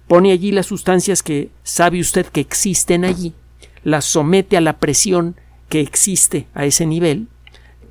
Pone 0.08 0.32
allí 0.32 0.52
las 0.52 0.66
sustancias 0.66 1.22
que 1.22 1.50
sabe 1.62 2.00
usted 2.00 2.26
que 2.26 2.40
existen 2.40 3.04
allí, 3.04 3.32
las 3.84 4.04
somete 4.04 4.56
a 4.56 4.60
la 4.60 4.78
presión 4.78 5.36
que 5.68 5.80
existe 5.80 6.48
a 6.52 6.66
ese 6.66 6.84
nivel, 6.84 7.28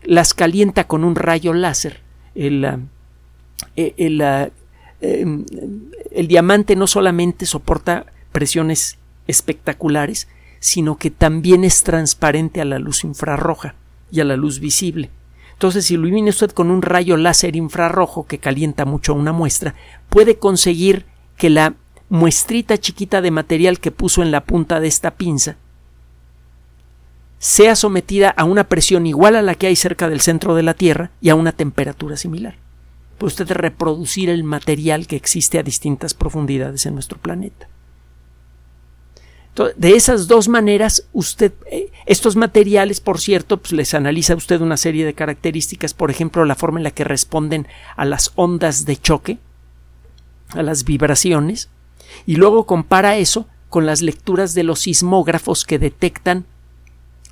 las 0.04 0.34
calienta 0.34 0.86
con 0.86 1.04
un 1.04 1.16
rayo 1.16 1.54
láser. 1.54 2.02
El, 2.36 2.64
ah, 2.66 2.80
eh, 3.76 3.94
el, 3.98 4.22
ah, 4.22 4.50
em, 5.02 5.46
el 6.12 6.28
diamante 6.28 6.76
no 6.76 6.88
solamente 6.88 7.46
soporta 7.46 8.06
presiones 8.32 8.98
espectaculares, 9.28 10.28
sino 10.60 10.98
que 10.98 11.12
también 11.12 11.64
es 11.64 11.84
transparente 11.84 12.62
a 12.62 12.66
la 12.66 12.80
luz 12.80 13.04
infrarroja 13.04 13.76
y 14.12 14.20
a 14.20 14.26
la 14.26 14.36
luz 14.36 14.60
visible. 14.60 15.10
Entonces, 15.54 15.86
si 15.86 15.96
ilumina 15.96 16.30
usted 16.30 16.52
con 16.52 16.72
un 16.72 16.82
rayo 16.82 17.18
láser 17.18 17.56
infrarrojo 17.56 18.26
que 18.26 18.38
calienta 18.38 18.86
mucho 18.86 19.14
una 19.14 19.34
muestra, 19.34 19.76
puede 20.10 20.38
conseguir 20.38 21.06
que 21.38 21.50
la 21.50 21.76
muestrita 22.10 22.78
chiquita 22.78 23.22
de 23.22 23.32
material 23.32 23.80
que 23.80 23.92
puso 23.92 24.22
en 24.22 24.32
la 24.32 24.44
punta 24.44 24.80
de 24.80 24.88
esta 24.88 25.12
pinza 25.12 25.58
sea 27.40 27.76
sometida 27.76 28.30
a 28.30 28.44
una 28.44 28.66
presión 28.66 29.08
igual 29.08 29.36
a 29.36 29.42
la 29.42 29.56
que 29.56 29.68
hay 29.68 29.76
cerca 29.76 30.10
del 30.10 30.22
centro 30.22 30.56
de 30.56 30.64
la 30.64 30.74
Tierra 30.74 31.12
y 31.22 31.30
a 31.30 31.36
una 31.36 31.54
temperatura 31.54 32.18
similar. 32.18 32.56
Puede 33.20 33.28
usted 33.28 33.52
reproducir 33.52 34.30
el 34.30 34.44
material 34.44 35.06
que 35.06 35.18
existe 35.18 35.60
a 35.60 35.64
distintas 35.64 36.14
profundidades 36.16 36.86
en 36.86 36.96
nuestro 36.96 37.20
planeta. 37.20 37.68
De 39.76 39.96
esas 39.96 40.30
dos 40.30 40.48
maneras, 40.48 41.10
usted, 41.12 41.52
eh, 41.70 41.92
estos 42.06 42.38
materiales, 42.38 43.02
por 43.02 43.20
cierto, 43.20 43.58
pues 43.58 43.74
les 43.74 43.94
analiza 43.94 44.36
usted 44.36 44.62
una 44.62 44.78
serie 44.78 45.06
de 45.06 45.14
características, 45.14 45.94
por 45.94 46.10
ejemplo, 46.10 46.46
la 46.46 46.56
forma 46.56 46.80
en 46.80 46.86
la 46.86 46.92
que 46.92 47.04
responden 47.04 47.68
a 47.98 48.06
las 48.06 48.32
ondas 48.36 48.86
de 48.86 48.96
choque, 48.96 49.38
a 50.52 50.64
las 50.64 50.86
vibraciones, 50.86 51.68
y 52.26 52.38
luego 52.38 52.66
compara 52.66 53.18
eso 53.18 53.48
con 53.68 53.86
las 53.86 54.02
lecturas 54.02 54.54
de 54.54 54.64
los 54.64 54.80
sismógrafos 54.80 55.66
que 55.66 55.78
detectan 55.78 56.46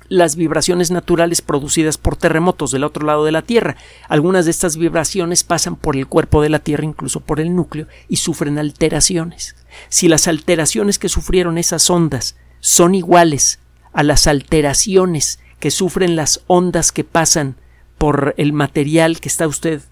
las 0.08 0.36
vibraciones 0.36 0.90
naturales 0.90 1.42
producidas 1.42 1.98
por 1.98 2.16
terremotos 2.16 2.70
del 2.70 2.84
otro 2.84 3.06
lado 3.06 3.24
de 3.24 3.32
la 3.32 3.42
Tierra. 3.42 3.76
Algunas 4.08 4.44
de 4.44 4.50
estas 4.50 4.76
vibraciones 4.76 5.44
pasan 5.44 5.76
por 5.76 5.96
el 5.96 6.06
cuerpo 6.06 6.42
de 6.42 6.48
la 6.48 6.58
Tierra, 6.58 6.84
incluso 6.84 7.20
por 7.20 7.40
el 7.40 7.54
núcleo, 7.54 7.86
y 8.08 8.16
sufren 8.16 8.58
alteraciones. 8.58 9.56
Si 9.88 10.08
las 10.08 10.28
alteraciones 10.28 10.98
que 10.98 11.08
sufrieron 11.08 11.58
esas 11.58 11.88
ondas 11.90 12.36
son 12.60 12.94
iguales 12.94 13.60
a 13.92 14.02
las 14.02 14.26
alteraciones 14.26 15.40
que 15.60 15.70
sufren 15.70 16.16
las 16.16 16.40
ondas 16.46 16.92
que 16.92 17.04
pasan 17.04 17.56
por 17.98 18.34
el 18.38 18.52
material 18.52 19.20
que 19.20 19.28
está 19.28 19.46
usted 19.46 19.82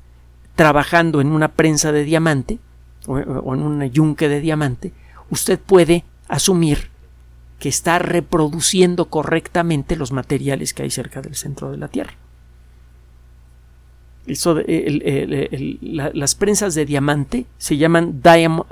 trabajando 0.54 1.20
en 1.20 1.28
una 1.28 1.48
prensa 1.48 1.92
de 1.92 2.04
diamante 2.04 2.58
o 3.06 3.18
en 3.18 3.62
un 3.62 3.84
yunque 3.90 4.28
de 4.28 4.40
diamante, 4.40 4.92
usted 5.30 5.58
puede 5.58 6.04
asumir 6.28 6.90
que 7.58 7.68
está 7.68 7.98
reproduciendo 7.98 9.06
correctamente 9.06 9.96
los 9.96 10.12
materiales 10.12 10.74
que 10.74 10.82
hay 10.82 10.90
cerca 10.90 11.22
del 11.22 11.34
centro 11.34 11.70
de 11.70 11.78
la 11.78 11.88
Tierra. 11.88 12.14
las 16.12 16.34
prensas 16.34 16.74
de 16.74 16.84
diamante 16.84 17.46
se 17.58 17.76
llaman 17.76 18.20
diamond, 18.22 18.64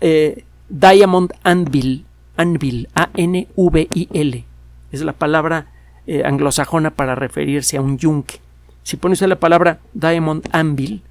eh, 0.00 0.44
diamond 0.68 1.32
anvil, 1.44 2.04
anvil, 2.36 2.88
A-N-V-I-L. 2.94 4.44
Es 4.90 5.02
la 5.02 5.12
palabra 5.12 5.66
eh, 6.06 6.22
anglosajona 6.24 6.90
para 6.90 7.14
referirse 7.14 7.76
a 7.76 7.80
un 7.80 7.98
yunque. 7.98 8.40
Si 8.82 8.96
pone 8.96 9.12
usted 9.12 9.28
la 9.28 9.38
palabra 9.38 9.78
diamond 9.92 10.48
anvil 10.52 11.02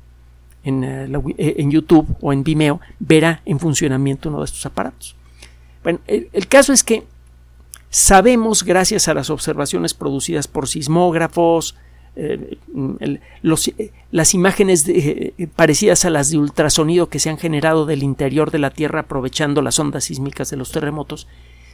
en, 0.63 0.83
eh, 0.83 1.55
en 1.57 1.71
YouTube 1.71 2.07
o 2.21 2.33
en 2.33 2.43
Vimeo, 2.43 2.81
verá 2.99 3.41
en 3.45 3.59
funcionamiento 3.59 4.29
uno 4.29 4.39
de 4.39 4.45
estos 4.45 4.65
aparatos. 4.65 5.15
Bueno, 5.83 5.99
el, 6.07 6.47
caso 6.47 6.73
es 6.73 6.83
que 6.83 7.05
sabemos, 7.89 8.63
gracias 8.63 9.07
a 9.07 9.13
las 9.13 9.29
observaciones 9.29 9.93
producidas 9.93 10.47
por 10.47 10.67
sismógrafos, 10.67 11.75
eh, 12.15 12.57
eh, 12.99 13.91
las 14.11 14.33
imágenes 14.33 14.85
eh, 14.87 15.33
parecidas 15.55 16.05
a 16.05 16.09
las 16.09 16.29
de 16.29 16.37
ultrasonido 16.37 17.09
que 17.09 17.19
se 17.19 17.29
han 17.29 17.37
generado 17.37 17.85
del 17.85 18.03
interior 18.03 18.51
de 18.51 18.59
la 18.59 18.69
Tierra 18.69 19.01
aprovechando 19.01 19.61
las 19.61 19.79
ondas 19.79 20.05
sísmicas 20.05 20.49
de 20.49 20.57
los 20.57 20.71
terremotos, 20.71 21.27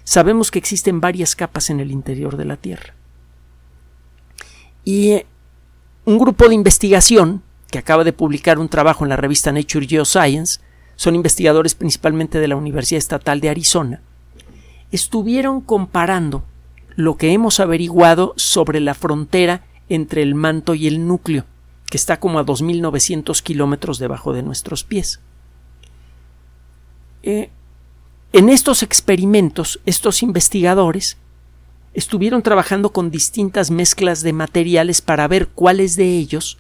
sabemos 0.04 0.50
que 0.50 0.60
existen 0.60 1.02
varias 1.02 1.36
capas 1.36 1.70
en 1.70 1.80
el 1.80 1.92
interior 1.92 2.38
de 2.38 2.46
la 2.46 2.58
Tierra. 2.58 2.96
Y 4.84 5.24
un 6.06 6.18
grupo 6.18 6.48
de 6.48 6.56
investigación 6.56 7.44
que 7.70 7.78
acaba 7.78 8.04
de 8.04 8.14
publicar 8.14 8.58
un 8.58 8.70
trabajo 8.70 9.06
en 9.06 9.10
la 9.10 9.18
revista 9.18 9.52
Nature 9.52 9.88
Geoscience 9.88 10.60
son 11.00 11.16
investigadores 11.16 11.76
principalmente 11.76 12.42
de 12.42 12.50
la 12.50 12.58
Universidad 12.58 12.98
Estatal 12.98 13.40
de 13.40 13.48
Arizona, 13.48 14.02
estuvieron 14.92 15.62
comparando 15.62 16.44
lo 16.98 17.16
que 17.16 17.32
hemos 17.32 17.62
averiguado 17.62 18.34
sobre 18.36 18.82
la 18.82 18.94
frontera 18.94 19.64
entre 19.88 20.24
el 20.24 20.36
manto 20.36 20.76
y 20.76 20.88
el 20.88 21.08
núcleo, 21.08 21.46
que 21.90 21.96
está 21.96 22.20
como 22.20 22.38
a 22.38 22.46
2.900 22.46 23.42
kilómetros 23.42 23.98
debajo 23.98 24.34
de 24.34 24.44
nuestros 24.44 24.84
pies. 24.84 25.22
Eh, 27.24 27.50
en 28.34 28.50
estos 28.50 28.84
experimentos, 28.84 29.80
estos 29.86 30.22
investigadores 30.22 31.16
estuvieron 31.94 32.42
trabajando 32.42 32.92
con 32.92 33.10
distintas 33.10 33.72
mezclas 33.72 34.22
de 34.22 34.34
materiales 34.34 35.00
para 35.00 35.30
ver 35.30 35.48
cuáles 35.48 35.96
de 35.96 36.18
ellos 36.18 36.58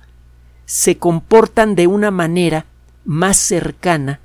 se 0.65 0.97
comportan 0.97 1.75
de 1.75 1.87
una 1.87 2.09
manera 2.09 2.67
más 3.03 3.35
cercana 3.35 4.21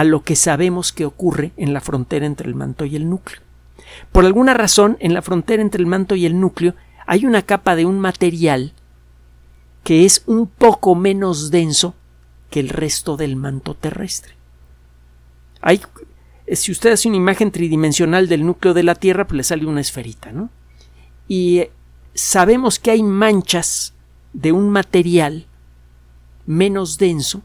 a 0.00 0.04
lo 0.04 0.22
que 0.22 0.34
sabemos 0.34 0.92
que 0.92 1.04
ocurre 1.04 1.52
en 1.58 1.74
la 1.74 1.82
frontera 1.82 2.24
entre 2.24 2.48
el 2.48 2.54
manto 2.54 2.86
y 2.86 2.96
el 2.96 3.10
núcleo. 3.10 3.42
Por 4.12 4.24
alguna 4.24 4.54
razón, 4.54 4.96
en 4.98 5.12
la 5.12 5.20
frontera 5.20 5.60
entre 5.60 5.82
el 5.82 5.86
manto 5.86 6.14
y 6.14 6.24
el 6.24 6.40
núcleo 6.40 6.74
hay 7.06 7.26
una 7.26 7.42
capa 7.42 7.76
de 7.76 7.84
un 7.84 8.00
material 8.00 8.72
que 9.84 10.06
es 10.06 10.22
un 10.24 10.46
poco 10.46 10.94
menos 10.94 11.50
denso 11.50 11.94
que 12.48 12.60
el 12.60 12.70
resto 12.70 13.18
del 13.18 13.36
manto 13.36 13.74
terrestre. 13.74 14.32
Hay, 15.60 15.82
si 16.50 16.72
usted 16.72 16.92
hace 16.92 17.08
una 17.08 17.18
imagen 17.18 17.50
tridimensional 17.50 18.26
del 18.26 18.46
núcleo 18.46 18.72
de 18.72 18.84
la 18.84 18.94
Tierra, 18.94 19.26
pues 19.26 19.36
le 19.36 19.44
sale 19.44 19.66
una 19.66 19.82
esferita, 19.82 20.32
¿no? 20.32 20.48
Y 21.28 21.64
sabemos 22.14 22.78
que 22.78 22.92
hay 22.92 23.02
manchas 23.02 23.92
de 24.32 24.52
un 24.52 24.70
material 24.70 25.44
menos 26.46 26.96
denso 26.96 27.42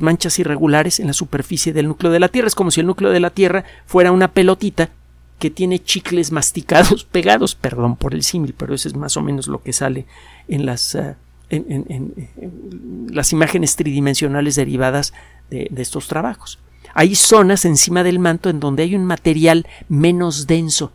manchas 0.00 0.38
irregulares 0.38 1.00
en 1.00 1.06
la 1.06 1.12
superficie 1.12 1.72
del 1.72 1.88
núcleo 1.88 2.12
de 2.12 2.20
la 2.20 2.28
Tierra. 2.28 2.48
Es 2.48 2.54
como 2.54 2.70
si 2.70 2.80
el 2.80 2.86
núcleo 2.86 3.10
de 3.10 3.20
la 3.20 3.30
Tierra 3.30 3.64
fuera 3.86 4.12
una 4.12 4.32
pelotita 4.32 4.90
que 5.38 5.50
tiene 5.50 5.82
chicles 5.82 6.32
masticados 6.32 7.04
pegados, 7.12 7.54
perdón 7.54 7.96
por 7.96 8.14
el 8.14 8.22
símil, 8.22 8.54
pero 8.56 8.74
eso 8.74 8.88
es 8.88 8.96
más 8.96 9.16
o 9.16 9.22
menos 9.22 9.46
lo 9.46 9.62
que 9.62 9.72
sale 9.72 10.06
en 10.48 10.66
las, 10.66 10.94
eh, 10.94 11.14
en, 11.50 13.08
las 13.10 13.32
imágenes 13.32 13.76
tridimensionales 13.76 14.56
derivadas 14.56 15.12
de, 15.50 15.68
de 15.70 15.82
estos 15.82 16.08
trabajos. 16.08 16.58
Hay 16.94 17.14
zonas 17.14 17.64
encima 17.64 18.02
del 18.02 18.18
manto 18.18 18.50
en 18.50 18.60
donde 18.60 18.82
hay 18.82 18.94
un 18.94 19.04
material 19.04 19.66
menos 19.88 20.46
denso, 20.46 20.92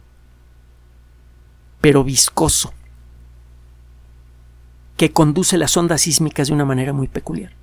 pero 1.81 2.03
viscoso, 2.03 2.73
que 4.97 5.11
conduce 5.11 5.57
las 5.57 5.75
ondas 5.77 6.01
sísmicas 6.01 6.47
de 6.47 6.53
una 6.53 6.65
manera 6.65 6.93
muy 6.93 7.07
peculiar. 7.07 7.62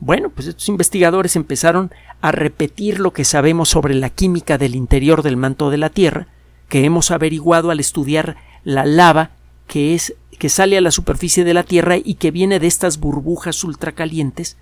Bueno, 0.00 0.30
pues 0.30 0.46
estos 0.46 0.68
investigadores 0.68 1.34
empezaron 1.36 1.90
a 2.20 2.32
repetir 2.32 3.00
lo 3.00 3.12
que 3.12 3.24
sabemos 3.24 3.68
sobre 3.68 3.94
la 3.94 4.10
química 4.10 4.58
del 4.58 4.74
interior 4.74 5.22
del 5.22 5.36
manto 5.36 5.70
de 5.70 5.78
la 5.78 5.90
Tierra, 5.90 6.28
que 6.68 6.84
hemos 6.84 7.10
averiguado 7.10 7.70
al 7.70 7.80
estudiar 7.80 8.36
la 8.64 8.84
lava 8.84 9.30
que 9.66 9.94
es 9.94 10.14
que 10.38 10.48
sale 10.48 10.78
a 10.78 10.80
la 10.80 10.90
superficie 10.90 11.44
de 11.44 11.54
la 11.54 11.62
Tierra 11.62 11.96
y 11.96 12.14
que 12.14 12.30
viene 12.30 12.58
de 12.58 12.66
estas 12.66 12.98
burbujas 12.98 13.62
ultracalientes 13.64 14.56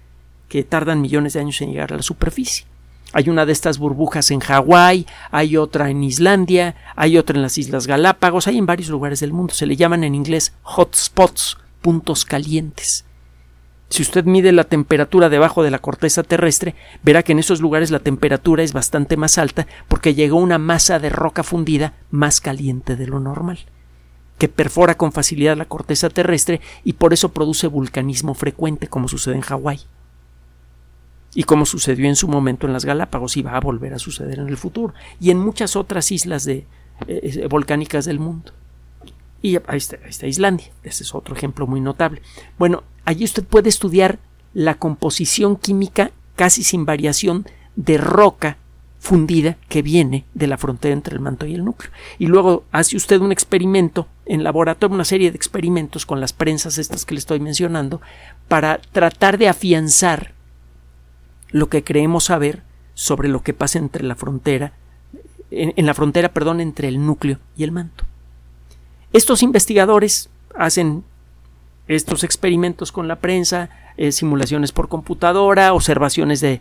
que 0.48 0.64
tardan 0.64 1.00
millones 1.00 1.34
de 1.34 1.40
años 1.40 1.60
en 1.60 1.70
llegar 1.70 1.92
a 1.92 1.96
la 1.96 2.02
superficie. 2.02 2.66
Hay 3.12 3.28
una 3.28 3.46
de 3.46 3.52
estas 3.52 3.78
burbujas 3.78 4.30
en 4.30 4.40
Hawái, 4.40 5.06
hay 5.30 5.56
otra 5.56 5.90
en 5.90 6.02
Islandia, 6.02 6.74
hay 6.96 7.18
otra 7.18 7.36
en 7.36 7.42
las 7.42 7.56
Islas 7.56 7.86
Galápagos, 7.86 8.46
hay 8.46 8.58
en 8.58 8.66
varios 8.66 8.88
lugares 8.88 9.20
del 9.20 9.32
mundo. 9.32 9.54
Se 9.54 9.66
le 9.66 9.76
llaman 9.76 10.02
en 10.02 10.14
inglés 10.14 10.52
hotspots, 10.62 11.56
puntos 11.82 12.24
calientes. 12.24 13.04
Si 13.88 14.02
usted 14.02 14.24
mide 14.24 14.50
la 14.52 14.64
temperatura 14.64 15.28
debajo 15.28 15.62
de 15.62 15.70
la 15.70 15.78
corteza 15.78 16.22
terrestre, 16.22 16.74
verá 17.02 17.22
que 17.22 17.32
en 17.32 17.38
esos 17.38 17.60
lugares 17.60 17.90
la 17.90 18.00
temperatura 18.00 18.62
es 18.62 18.72
bastante 18.72 19.16
más 19.16 19.38
alta 19.38 19.66
porque 19.88 20.14
llegó 20.14 20.38
una 20.38 20.58
masa 20.58 20.98
de 20.98 21.08
roca 21.08 21.42
fundida 21.44 21.94
más 22.10 22.40
caliente 22.40 22.96
de 22.96 23.06
lo 23.06 23.20
normal, 23.20 23.60
que 24.38 24.48
perfora 24.48 24.96
con 24.96 25.12
facilidad 25.12 25.56
la 25.56 25.66
corteza 25.66 26.10
terrestre 26.10 26.60
y 26.82 26.94
por 26.94 27.12
eso 27.12 27.32
produce 27.32 27.68
vulcanismo 27.68 28.34
frecuente 28.34 28.88
como 28.88 29.06
sucede 29.06 29.36
en 29.36 29.42
Hawái 29.42 29.80
y 31.34 31.44
como 31.44 31.66
sucedió 31.66 32.08
en 32.08 32.16
su 32.16 32.28
momento 32.28 32.66
en 32.66 32.72
las 32.72 32.84
Galápagos 32.84 33.36
y 33.36 33.42
va 33.42 33.56
a 33.56 33.60
volver 33.60 33.92
a 33.94 33.98
suceder 33.98 34.40
en 34.40 34.48
el 34.48 34.56
futuro 34.56 34.94
y 35.20 35.30
en 35.30 35.38
muchas 35.38 35.76
otras 35.76 36.10
islas 36.10 36.44
de, 36.44 36.66
eh, 37.06 37.20
eh, 37.22 37.46
volcánicas 37.48 38.06
del 38.06 38.18
mundo. 38.18 38.52
Y 39.42 39.56
ahí 39.66 39.76
está, 39.76 40.26
Islandia, 40.26 40.72
ese 40.82 41.04
es 41.04 41.14
otro 41.14 41.36
ejemplo 41.36 41.66
muy 41.66 41.80
notable. 41.80 42.22
Bueno, 42.58 42.82
allí 43.06 43.24
usted 43.24 43.44
puede 43.44 43.70
estudiar 43.70 44.18
la 44.52 44.74
composición 44.74 45.56
química 45.56 46.10
casi 46.34 46.62
sin 46.62 46.84
variación 46.84 47.46
de 47.76 47.96
roca 47.96 48.58
fundida 48.98 49.56
que 49.68 49.82
viene 49.82 50.24
de 50.34 50.46
la 50.46 50.58
frontera 50.58 50.92
entre 50.92 51.14
el 51.14 51.20
manto 51.20 51.46
y 51.46 51.54
el 51.54 51.64
núcleo. 51.64 51.90
Y 52.18 52.26
luego 52.26 52.64
hace 52.72 52.96
usted 52.96 53.20
un 53.20 53.32
experimento 53.32 54.08
en 54.26 54.42
laboratorio, 54.42 54.94
una 54.94 55.04
serie 55.04 55.30
de 55.30 55.36
experimentos 55.36 56.04
con 56.04 56.20
las 56.20 56.32
prensas 56.32 56.78
estas 56.78 57.04
que 57.04 57.14
le 57.14 57.20
estoy 57.20 57.38
mencionando, 57.38 58.00
para 58.48 58.78
tratar 58.78 59.38
de 59.38 59.48
afianzar 59.48 60.34
lo 61.50 61.68
que 61.68 61.84
creemos 61.84 62.24
saber 62.24 62.62
sobre 62.94 63.28
lo 63.28 63.42
que 63.42 63.54
pasa 63.54 63.78
entre 63.78 64.02
la 64.02 64.16
frontera, 64.16 64.72
en, 65.50 65.86
la 65.86 65.94
frontera, 65.94 66.32
perdón, 66.32 66.60
entre 66.60 66.88
el 66.88 67.04
núcleo 67.04 67.38
y 67.56 67.62
el 67.62 67.70
manto. 67.70 68.04
Estos 69.12 69.42
investigadores 69.42 70.28
hacen 70.54 71.04
estos 71.88 72.24
experimentos 72.24 72.92
con 72.92 73.08
la 73.08 73.16
prensa, 73.16 73.70
eh, 73.96 74.12
simulaciones 74.12 74.72
por 74.72 74.88
computadora, 74.88 75.72
observaciones 75.72 76.40
de, 76.40 76.60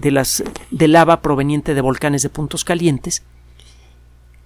de, 0.00 0.10
las, 0.10 0.44
de 0.70 0.88
lava 0.88 1.22
proveniente 1.22 1.74
de 1.74 1.80
volcanes 1.80 2.22
de 2.22 2.28
puntos 2.28 2.64
calientes, 2.64 3.22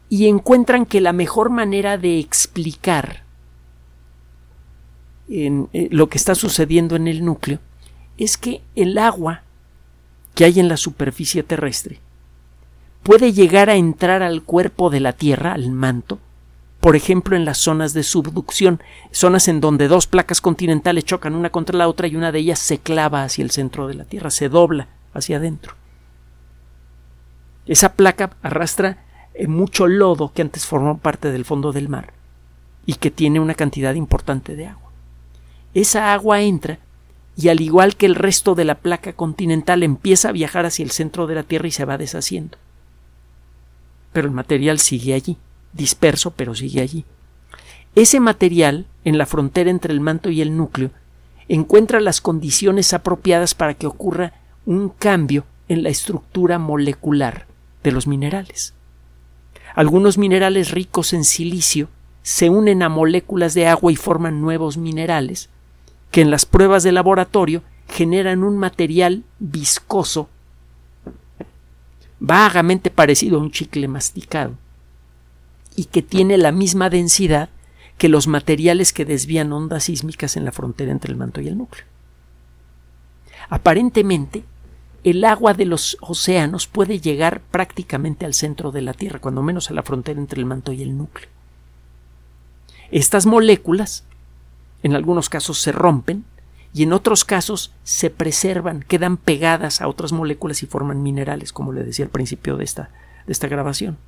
y 0.09 0.29
encuentran 0.29 0.87
que 0.87 1.01
la 1.01 1.13
mejor 1.13 1.51
manera 1.51 1.99
de 1.99 2.19
explicar 2.19 3.23
en, 5.29 5.69
eh, 5.73 5.89
lo 5.91 6.09
que 6.09 6.19
está 6.19 6.35
sucediendo 6.35 6.97
en 6.97 7.09
el 7.09 7.25
núcleo 7.25 7.59
es 8.19 8.37
que 8.37 8.61
el 8.77 8.99
agua 8.99 9.43
que 10.35 10.45
hay 10.45 10.61
en 10.61 10.69
la 10.69 10.77
superficie 10.77 11.43
terrestre 11.43 11.99
puede 13.03 13.33
llegar 13.33 13.71
a 13.71 13.77
entrar 13.77 14.23
al 14.23 14.43
cuerpo 14.43 14.91
de 14.91 15.01
la 15.01 15.13
Tierra, 15.13 15.55
al 15.55 15.71
manto, 15.71 16.19
por 16.83 16.97
ejemplo 16.97 17.37
en 17.37 17.45
las 17.45 17.59
zonas 17.59 17.93
de 17.93 18.03
subducción, 18.03 18.83
zonas 19.13 19.47
en 19.47 19.61
donde 19.61 19.87
dos 19.87 20.09
placas 20.09 20.41
continentales 20.41 21.05
chocan 21.05 21.37
una 21.37 21.51
contra 21.51 21.79
la 21.79 21.87
otra 21.87 22.09
y 22.09 22.17
una 22.17 22.33
de 22.33 22.41
ellas 22.41 22.59
se 22.59 22.79
clava 22.79 23.23
hacia 23.23 23.45
el 23.45 23.53
centro 23.53 23.87
de 23.87 23.95
la 23.95 24.05
Tierra, 24.05 24.33
se 24.33 24.49
dobla 24.49 24.89
hacia 25.15 25.37
adentro. 25.37 25.75
Esa 27.67 27.93
placa 27.93 28.33
arrastra 28.43 28.99
eh, 29.33 29.47
mucho 29.47 29.87
lodo 29.87 30.33
que 30.33 30.43
antes 30.43 30.67
formó 30.67 30.99
parte 30.99 31.31
del 31.31 31.45
fondo 31.45 31.71
del 31.71 31.89
mar 31.89 32.15
y 32.85 32.95
que 32.95 33.13
tiene 33.13 33.39
una 33.39 33.55
cantidad 33.55 33.95
importante 33.95 34.57
de 34.57 34.67
agua. 34.67 34.91
Esa 35.75 36.13
agua 36.13 36.41
entra 36.41 36.81
y 37.37 37.49
al 37.49 37.61
igual 37.61 37.95
que 37.95 38.07
el 38.07 38.17
resto 38.17 38.57
de 38.57 38.65
la 38.65 38.75
placa 38.75 39.13
continental 39.13 39.85
empieza 39.85 40.31
a 40.31 40.33
viajar 40.33 40.67
hacia 40.67 40.83
el 40.83 40.91
centro 40.91 41.29
de 41.29 41.37
la 41.37 41.45
Tierra 41.45 41.69
y 41.69 41.71
se 41.71 41.85
va 41.85 41.97
deshaciendo. 41.97 42.59
Pero 44.13 44.27
el 44.27 44.35
material 44.35 44.81
sigue 44.81 45.15
allí, 45.15 45.39
disperso, 45.73 46.33
pero 46.33 46.55
sigue 46.55 46.81
allí. 46.81 47.05
Ese 47.95 48.21
material, 48.21 48.87
en 49.05 49.19
la 49.19 49.27
frontera 49.27 49.71
entre 49.71 49.93
el 49.93 50.01
manto 50.01 50.31
y 50.31 50.41
el 50.41 50.57
núcleo, 50.57 50.91
encuentra 51.49 52.01
las 52.01 52.21
condiciones 52.21 52.95
apropiadas 52.95 53.55
para 53.55 53.75
que 53.75 53.87
ocurra 53.87 54.33
un 54.65 54.89
cambio 54.89 55.45
en 55.69 55.83
la 55.83 55.91
estructura 55.91 56.59
molecular 56.59 57.47
de 57.83 57.93
los 57.93 58.07
minerales. 58.07 58.75
Algunos 59.75 60.19
minerales 60.19 60.71
ricos 60.71 61.13
en 61.13 61.25
silicio 61.25 61.89
se 62.23 62.49
unen 62.49 62.83
a 62.83 62.89
moléculas 62.89 63.55
de 63.55 63.67
agua 63.67 63.93
y 63.93 63.97
forman 63.97 64.41
nuevos 64.41 64.77
minerales, 64.77 65.51
que 66.11 66.21
en 66.21 66.31
las 66.31 66.47
pruebas 66.47 66.83
de 66.83 66.93
laboratorio 66.93 67.63
generan 67.89 68.45
un 68.45 68.59
material 68.59 69.25
viscoso 69.39 70.29
vagamente 72.21 72.91
parecido 72.91 73.39
a 73.39 73.41
un 73.41 73.51
chicle 73.51 73.89
masticado 73.89 74.55
y 75.77 75.87
que 75.87 76.03
tiene 76.03 76.39
la 76.39 76.53
misma 76.53 76.91
densidad 76.91 77.49
que 77.99 78.09
los 78.09 78.27
materiales 78.27 78.93
que 78.93 79.05
desvían 79.05 79.53
ondas 79.53 79.85
sísmicas 79.85 80.37
en 80.37 80.45
la 80.45 80.53
frontera 80.53 80.93
entre 80.93 81.13
el 81.13 81.19
manto 81.19 81.41
y 81.41 81.49
el 81.49 81.59
núcleo. 81.59 81.85
Aparentemente, 83.49 84.45
el 85.05 85.25
agua 85.25 85.55
de 85.55 85.67
los 85.67 85.97
océanos 86.01 86.67
puede 86.67 87.01
llegar 87.01 87.41
prácticamente 87.51 88.25
al 88.25 88.35
centro 88.35 88.71
de 88.71 88.83
la 88.83 88.95
Tierra, 88.95 89.19
cuando 89.19 89.43
menos 89.43 89.71
a 89.71 89.75
la 89.75 89.83
frontera 89.83 90.21
entre 90.21 90.41
el 90.41 90.47
manto 90.47 90.73
y 90.73 90.83
el 90.83 90.97
núcleo. 90.97 91.29
Estas 92.91 93.27
moléculas 93.27 94.05
en 94.83 94.95
algunos 94.95 95.29
casos 95.29 95.59
se 95.59 95.73
rompen 95.73 96.25
y 96.75 96.85
en 96.85 96.93
otros 96.93 97.25
casos 97.25 97.73
se 97.85 98.11
preservan, 98.11 98.83
quedan 98.83 99.17
pegadas 99.17 99.81
a 99.81 99.89
otras 99.89 100.13
moléculas 100.13 100.63
y 100.63 100.67
forman 100.67 101.03
minerales, 101.03 101.53
como 101.53 101.73
le 101.73 101.85
decía 101.85 102.05
al 102.05 102.11
principio 102.11 102.57
de 102.57 102.65
esta, 102.65 102.91
de 103.27 103.33
esta 103.33 103.49
grabación. 103.49 103.99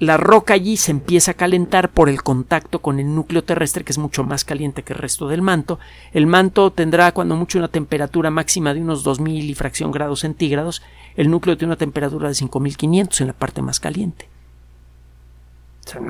La 0.00 0.16
roca 0.16 0.54
allí 0.54 0.76
se 0.76 0.90
empieza 0.90 1.32
a 1.32 1.34
calentar 1.34 1.90
por 1.90 2.08
el 2.08 2.22
contacto 2.22 2.80
con 2.80 2.98
el 2.98 3.14
núcleo 3.14 3.44
terrestre, 3.44 3.84
que 3.84 3.92
es 3.92 3.98
mucho 3.98 4.24
más 4.24 4.44
caliente 4.44 4.82
que 4.82 4.92
el 4.92 4.98
resto 4.98 5.28
del 5.28 5.40
manto. 5.40 5.78
El 6.12 6.26
manto 6.26 6.72
tendrá, 6.72 7.12
cuando 7.12 7.36
mucho, 7.36 7.58
una 7.58 7.68
temperatura 7.68 8.30
máxima 8.30 8.74
de 8.74 8.80
unos 8.80 9.04
2000 9.04 9.50
y 9.50 9.54
fracción 9.54 9.92
grados 9.92 10.20
centígrados. 10.20 10.82
El 11.16 11.30
núcleo 11.30 11.56
tiene 11.56 11.70
una 11.70 11.78
temperatura 11.78 12.28
de 12.28 12.34
5500 12.34 13.20
en 13.20 13.26
la 13.28 13.32
parte 13.34 13.62
más 13.62 13.78
caliente. 13.78 14.28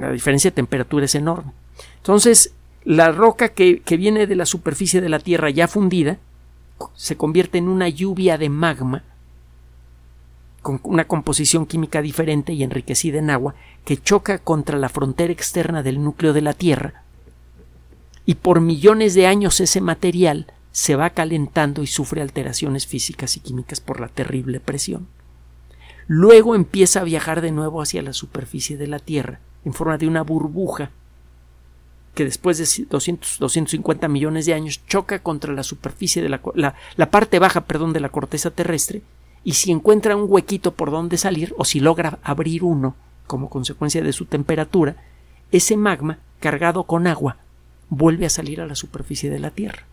la 0.01 0.13
diferencia 0.13 0.51
de 0.51 0.55
temperatura 0.55 1.05
es 1.05 1.15
enorme. 1.15 1.53
Entonces, 1.99 2.55
la 2.85 3.13
roca 3.13 3.51
que, 3.51 3.83
viene 3.87 4.27
de 4.27 4.37
la 4.37 4.47
superficie 4.47 5.01
de 5.01 5.09
la 5.09 5.19
Tierra 5.19 5.51
ya 5.51 5.69
fundida 5.69 6.19
se 6.95 7.17
convierte 7.17 7.59
en 7.59 7.69
una 7.69 7.89
lluvia 7.89 8.39
de 8.39 8.49
magma 8.49 9.05
con 10.65 10.81
una 10.83 11.05
composición 11.05 11.67
química 11.67 12.01
diferente 12.01 12.55
y 12.55 12.63
enriquecida 12.63 13.19
en 13.19 13.29
agua 13.29 13.55
que 13.85 13.99
choca 13.99 14.39
contra 14.39 14.79
la 14.79 14.89
frontera 14.89 15.31
externa 15.31 15.83
del 15.83 16.03
núcleo 16.03 16.33
de 16.33 16.41
la 16.41 16.55
Tierra 16.55 17.05
y 18.25 18.37
por 18.37 18.63
millones 18.63 19.13
de 19.13 19.27
años 19.27 19.61
ese 19.61 19.83
material 19.83 20.47
se 20.73 20.97
va 20.97 21.11
calentando 21.11 21.83
y 21.83 21.87
sufre 21.87 22.23
alteraciones 22.23 22.87
físicas 22.87 23.37
y 23.37 23.41
químicas 23.41 23.81
por 23.81 24.01
la 24.01 24.09
terrible 24.09 24.59
presión. 24.59 25.07
Luego 26.07 26.55
empieza 26.55 27.01
a 27.01 27.05
viajar 27.05 27.43
de 27.43 27.53
nuevo 27.53 27.83
hacia 27.83 28.01
la 28.01 28.15
superficie 28.15 28.79
de 28.79 28.87
la 28.87 29.01
Tierra 29.01 29.41
en 29.67 29.75
forma 29.75 29.99
de 29.99 30.09
una 30.09 30.23
burbuja 30.23 30.91
que 32.15 32.25
después 32.25 32.57
de 32.57 32.87
200, 32.89 33.39
250 33.39 34.09
millones 34.09 34.47
de 34.47 34.55
años 34.55 34.81
choca 34.87 35.19
contra 35.19 35.53
la 35.53 35.63
superficie 35.63 36.23
de 36.23 36.31
la, 36.31 36.41
la, 36.97 37.11
parte 37.11 37.39
baja, 37.39 37.67
perdón, 37.67 37.93
de 37.93 38.01
la 38.01 38.09
corteza 38.09 38.51
terrestre 38.51 39.03
y 39.45 39.53
si 39.53 39.71
encuentra 39.71 40.17
un 40.17 40.25
huequito 40.27 40.73
por 40.73 40.91
donde 40.91 41.19
salir 41.19 41.55
o 41.59 41.65
si 41.65 41.79
logra 41.79 42.19
abrir 42.23 42.65
uno 42.65 42.97
como 43.27 43.51
consecuencia 43.51 44.03
de 44.03 44.13
su 44.13 44.25
temperatura, 44.25 44.97
ese 45.53 45.77
magma 45.77 46.19
cargado 46.41 46.85
con 46.85 47.07
agua 47.07 47.37
vuelve 47.91 48.27
a 48.27 48.31
salir 48.31 48.61
a 48.61 48.67
la 48.67 48.75
superficie 48.75 49.31
de 49.31 49.39
la 49.39 49.51
Tierra. 49.51 49.85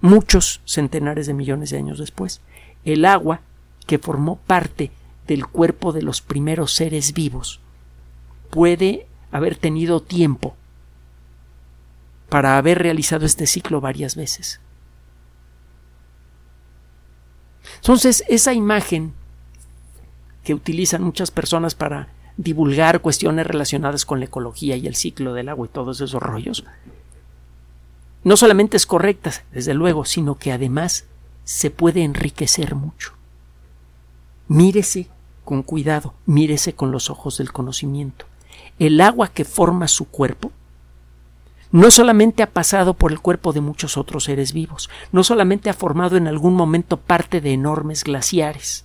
Muchos 0.00 0.60
centenares 0.64 1.28
de 1.28 1.34
millones 1.34 1.70
de 1.70 1.78
años 1.78 1.98
después, 1.98 2.40
el 2.84 3.04
agua 3.04 3.40
que 3.86 3.98
formó 3.98 4.36
parte 4.36 4.90
del 5.28 5.46
cuerpo 5.46 5.92
de 5.92 6.02
los 6.02 6.20
primeros 6.20 6.72
seres 6.72 7.14
vivos 7.14 7.60
puede 8.50 9.06
haber 9.30 9.56
tenido 9.56 10.02
tiempo 10.02 10.56
para 12.28 12.58
haber 12.58 12.78
realizado 12.78 13.26
este 13.26 13.46
ciclo 13.46 13.80
varias 13.80 14.16
veces. 14.16 14.60
Entonces, 17.76 18.24
esa 18.28 18.52
imagen 18.52 19.12
que 20.44 20.54
utilizan 20.54 21.02
muchas 21.02 21.30
personas 21.30 21.74
para 21.74 22.08
divulgar 22.36 23.00
cuestiones 23.00 23.46
relacionadas 23.46 24.04
con 24.04 24.18
la 24.18 24.26
ecología 24.26 24.76
y 24.76 24.86
el 24.86 24.96
ciclo 24.96 25.34
del 25.34 25.48
agua 25.48 25.66
y 25.66 25.70
todos 25.70 26.00
esos 26.00 26.22
rollos, 26.22 26.64
no 28.24 28.36
solamente 28.36 28.76
es 28.76 28.86
correcta, 28.86 29.32
desde 29.52 29.74
luego, 29.74 30.04
sino 30.04 30.36
que 30.36 30.52
además 30.52 31.06
se 31.44 31.70
puede 31.70 32.02
enriquecer 32.02 32.74
mucho. 32.74 33.12
Mírese 34.48 35.08
con 35.44 35.62
cuidado, 35.62 36.14
mírese 36.26 36.74
con 36.74 36.92
los 36.92 37.10
ojos 37.10 37.38
del 37.38 37.52
conocimiento. 37.52 38.26
El 38.78 39.00
agua 39.00 39.28
que 39.28 39.44
forma 39.44 39.88
su 39.88 40.06
cuerpo 40.06 40.52
no 41.72 41.90
solamente 41.90 42.42
ha 42.42 42.50
pasado 42.50 42.94
por 42.94 43.12
el 43.12 43.20
cuerpo 43.20 43.54
de 43.54 43.62
muchos 43.62 43.96
otros 43.96 44.24
seres 44.24 44.52
vivos, 44.52 44.90
no 45.10 45.24
solamente 45.24 45.70
ha 45.70 45.74
formado 45.74 46.18
en 46.18 46.28
algún 46.28 46.54
momento 46.54 46.98
parte 46.98 47.40
de 47.40 47.54
enormes 47.54 48.04
glaciares 48.04 48.84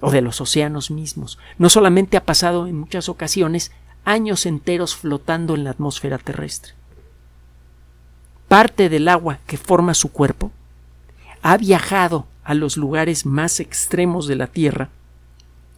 o 0.00 0.10
de 0.10 0.20
los 0.20 0.40
océanos 0.40 0.90
mismos, 0.90 1.38
no 1.56 1.70
solamente 1.70 2.16
ha 2.16 2.24
pasado 2.24 2.66
en 2.66 2.76
muchas 2.76 3.08
ocasiones 3.08 3.70
años 4.04 4.44
enteros 4.44 4.96
flotando 4.96 5.54
en 5.54 5.64
la 5.64 5.70
atmósfera 5.70 6.18
terrestre. 6.18 6.74
Parte 8.48 8.88
del 8.88 9.08
agua 9.08 9.38
que 9.46 9.56
forma 9.56 9.94
su 9.94 10.10
cuerpo 10.10 10.50
ha 11.42 11.56
viajado 11.56 12.26
a 12.42 12.54
los 12.54 12.76
lugares 12.76 13.24
más 13.24 13.60
extremos 13.60 14.26
de 14.26 14.36
la 14.36 14.48
Tierra, 14.48 14.88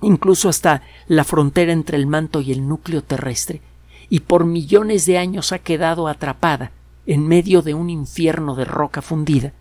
incluso 0.01 0.49
hasta 0.49 0.83
la 1.09 1.25
frontera 1.25 1.73
entre 1.73 1.99
el 1.99 2.07
manto 2.07 2.41
y 2.41 2.53
el 2.53 2.67
núcleo 2.69 3.03
terrestre, 3.03 3.61
y 4.11 4.21
por 4.21 4.45
millones 4.45 5.07
de 5.07 5.19
años 5.19 5.53
ha 5.53 5.59
quedado 5.59 6.09
atrapada 6.09 6.73
en 7.07 7.27
medio 7.27 7.63
de 7.63 7.75
un 7.75 7.91
infierno 7.91 8.55
de 8.55 8.65
roca 8.65 9.03
fundida 9.03 9.53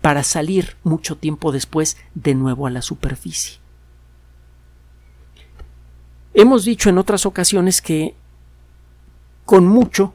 para 0.00 0.22
salir 0.22 0.76
mucho 0.82 1.16
tiempo 1.16 1.52
después 1.52 1.96
de 2.14 2.34
nuevo 2.34 2.66
a 2.66 2.70
la 2.70 2.82
superficie. 2.82 3.58
Hemos 6.34 6.64
dicho 6.64 6.90
en 6.90 6.98
otras 6.98 7.24
ocasiones 7.24 7.80
que 7.80 8.14
con 9.44 9.66
mucho 9.66 10.12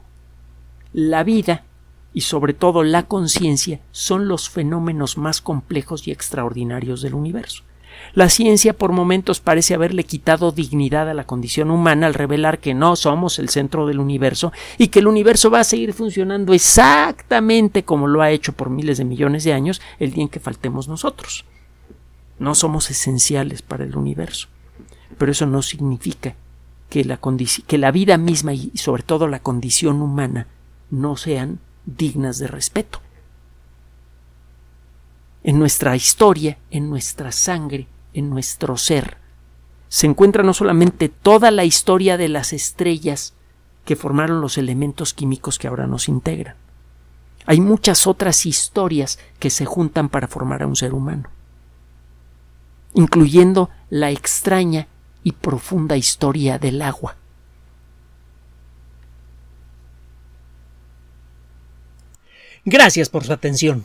la 0.92 1.24
vida 1.24 1.64
y 2.12 2.20
sobre 2.22 2.54
todo 2.54 2.84
la 2.84 3.04
conciencia 3.04 3.80
son 3.90 4.28
los 4.28 4.48
fenómenos 4.48 5.18
más 5.18 5.40
complejos 5.40 6.06
y 6.06 6.12
extraordinarios 6.12 7.02
del 7.02 7.14
universo. 7.14 7.64
La 8.14 8.28
ciencia 8.28 8.72
por 8.72 8.92
momentos 8.92 9.40
parece 9.40 9.74
haberle 9.74 10.04
quitado 10.04 10.52
dignidad 10.52 11.08
a 11.08 11.14
la 11.14 11.24
condición 11.24 11.70
humana 11.70 12.06
al 12.06 12.14
revelar 12.14 12.58
que 12.58 12.74
no 12.74 12.94
somos 12.96 13.38
el 13.38 13.48
centro 13.48 13.86
del 13.86 14.00
universo 14.00 14.52
y 14.78 14.88
que 14.88 14.98
el 14.98 15.06
universo 15.06 15.50
va 15.50 15.60
a 15.60 15.64
seguir 15.64 15.94
funcionando 15.94 16.52
exactamente 16.52 17.84
como 17.84 18.06
lo 18.06 18.22
ha 18.22 18.30
hecho 18.30 18.52
por 18.52 18.70
miles 18.70 18.98
de 18.98 19.04
millones 19.04 19.44
de 19.44 19.52
años 19.52 19.80
el 19.98 20.12
día 20.12 20.24
en 20.24 20.28
que 20.28 20.40
faltemos 20.40 20.88
nosotros. 20.88 21.44
No 22.38 22.54
somos 22.54 22.90
esenciales 22.90 23.62
para 23.62 23.84
el 23.84 23.96
universo, 23.96 24.48
pero 25.16 25.32
eso 25.32 25.46
no 25.46 25.62
significa 25.62 26.34
que 26.90 27.04
la, 27.04 27.18
que 27.66 27.78
la 27.78 27.90
vida 27.90 28.18
misma 28.18 28.52
y 28.52 28.72
sobre 28.74 29.02
todo 29.02 29.26
la 29.28 29.40
condición 29.40 30.02
humana 30.02 30.48
no 30.90 31.16
sean 31.16 31.60
dignas 31.86 32.38
de 32.38 32.48
respeto. 32.48 33.00
En 35.44 35.58
nuestra 35.58 35.96
historia, 35.96 36.58
en 36.70 36.88
nuestra 36.88 37.32
sangre, 37.32 37.88
en 38.14 38.30
nuestro 38.30 38.76
ser, 38.76 39.16
se 39.88 40.06
encuentra 40.06 40.42
no 40.42 40.54
solamente 40.54 41.08
toda 41.08 41.50
la 41.50 41.64
historia 41.64 42.16
de 42.16 42.28
las 42.28 42.52
estrellas 42.52 43.34
que 43.84 43.96
formaron 43.96 44.40
los 44.40 44.56
elementos 44.56 45.12
químicos 45.12 45.58
que 45.58 45.68
ahora 45.68 45.86
nos 45.86 46.08
integran. 46.08 46.54
Hay 47.44 47.60
muchas 47.60 48.06
otras 48.06 48.46
historias 48.46 49.18
que 49.40 49.50
se 49.50 49.64
juntan 49.64 50.08
para 50.08 50.28
formar 50.28 50.62
a 50.62 50.66
un 50.66 50.76
ser 50.76 50.94
humano, 50.94 51.28
incluyendo 52.94 53.68
la 53.90 54.10
extraña 54.10 54.86
y 55.24 55.32
profunda 55.32 55.96
historia 55.96 56.58
del 56.58 56.80
agua. 56.82 57.16
Gracias 62.64 63.08
por 63.08 63.24
su 63.24 63.32
atención. 63.32 63.84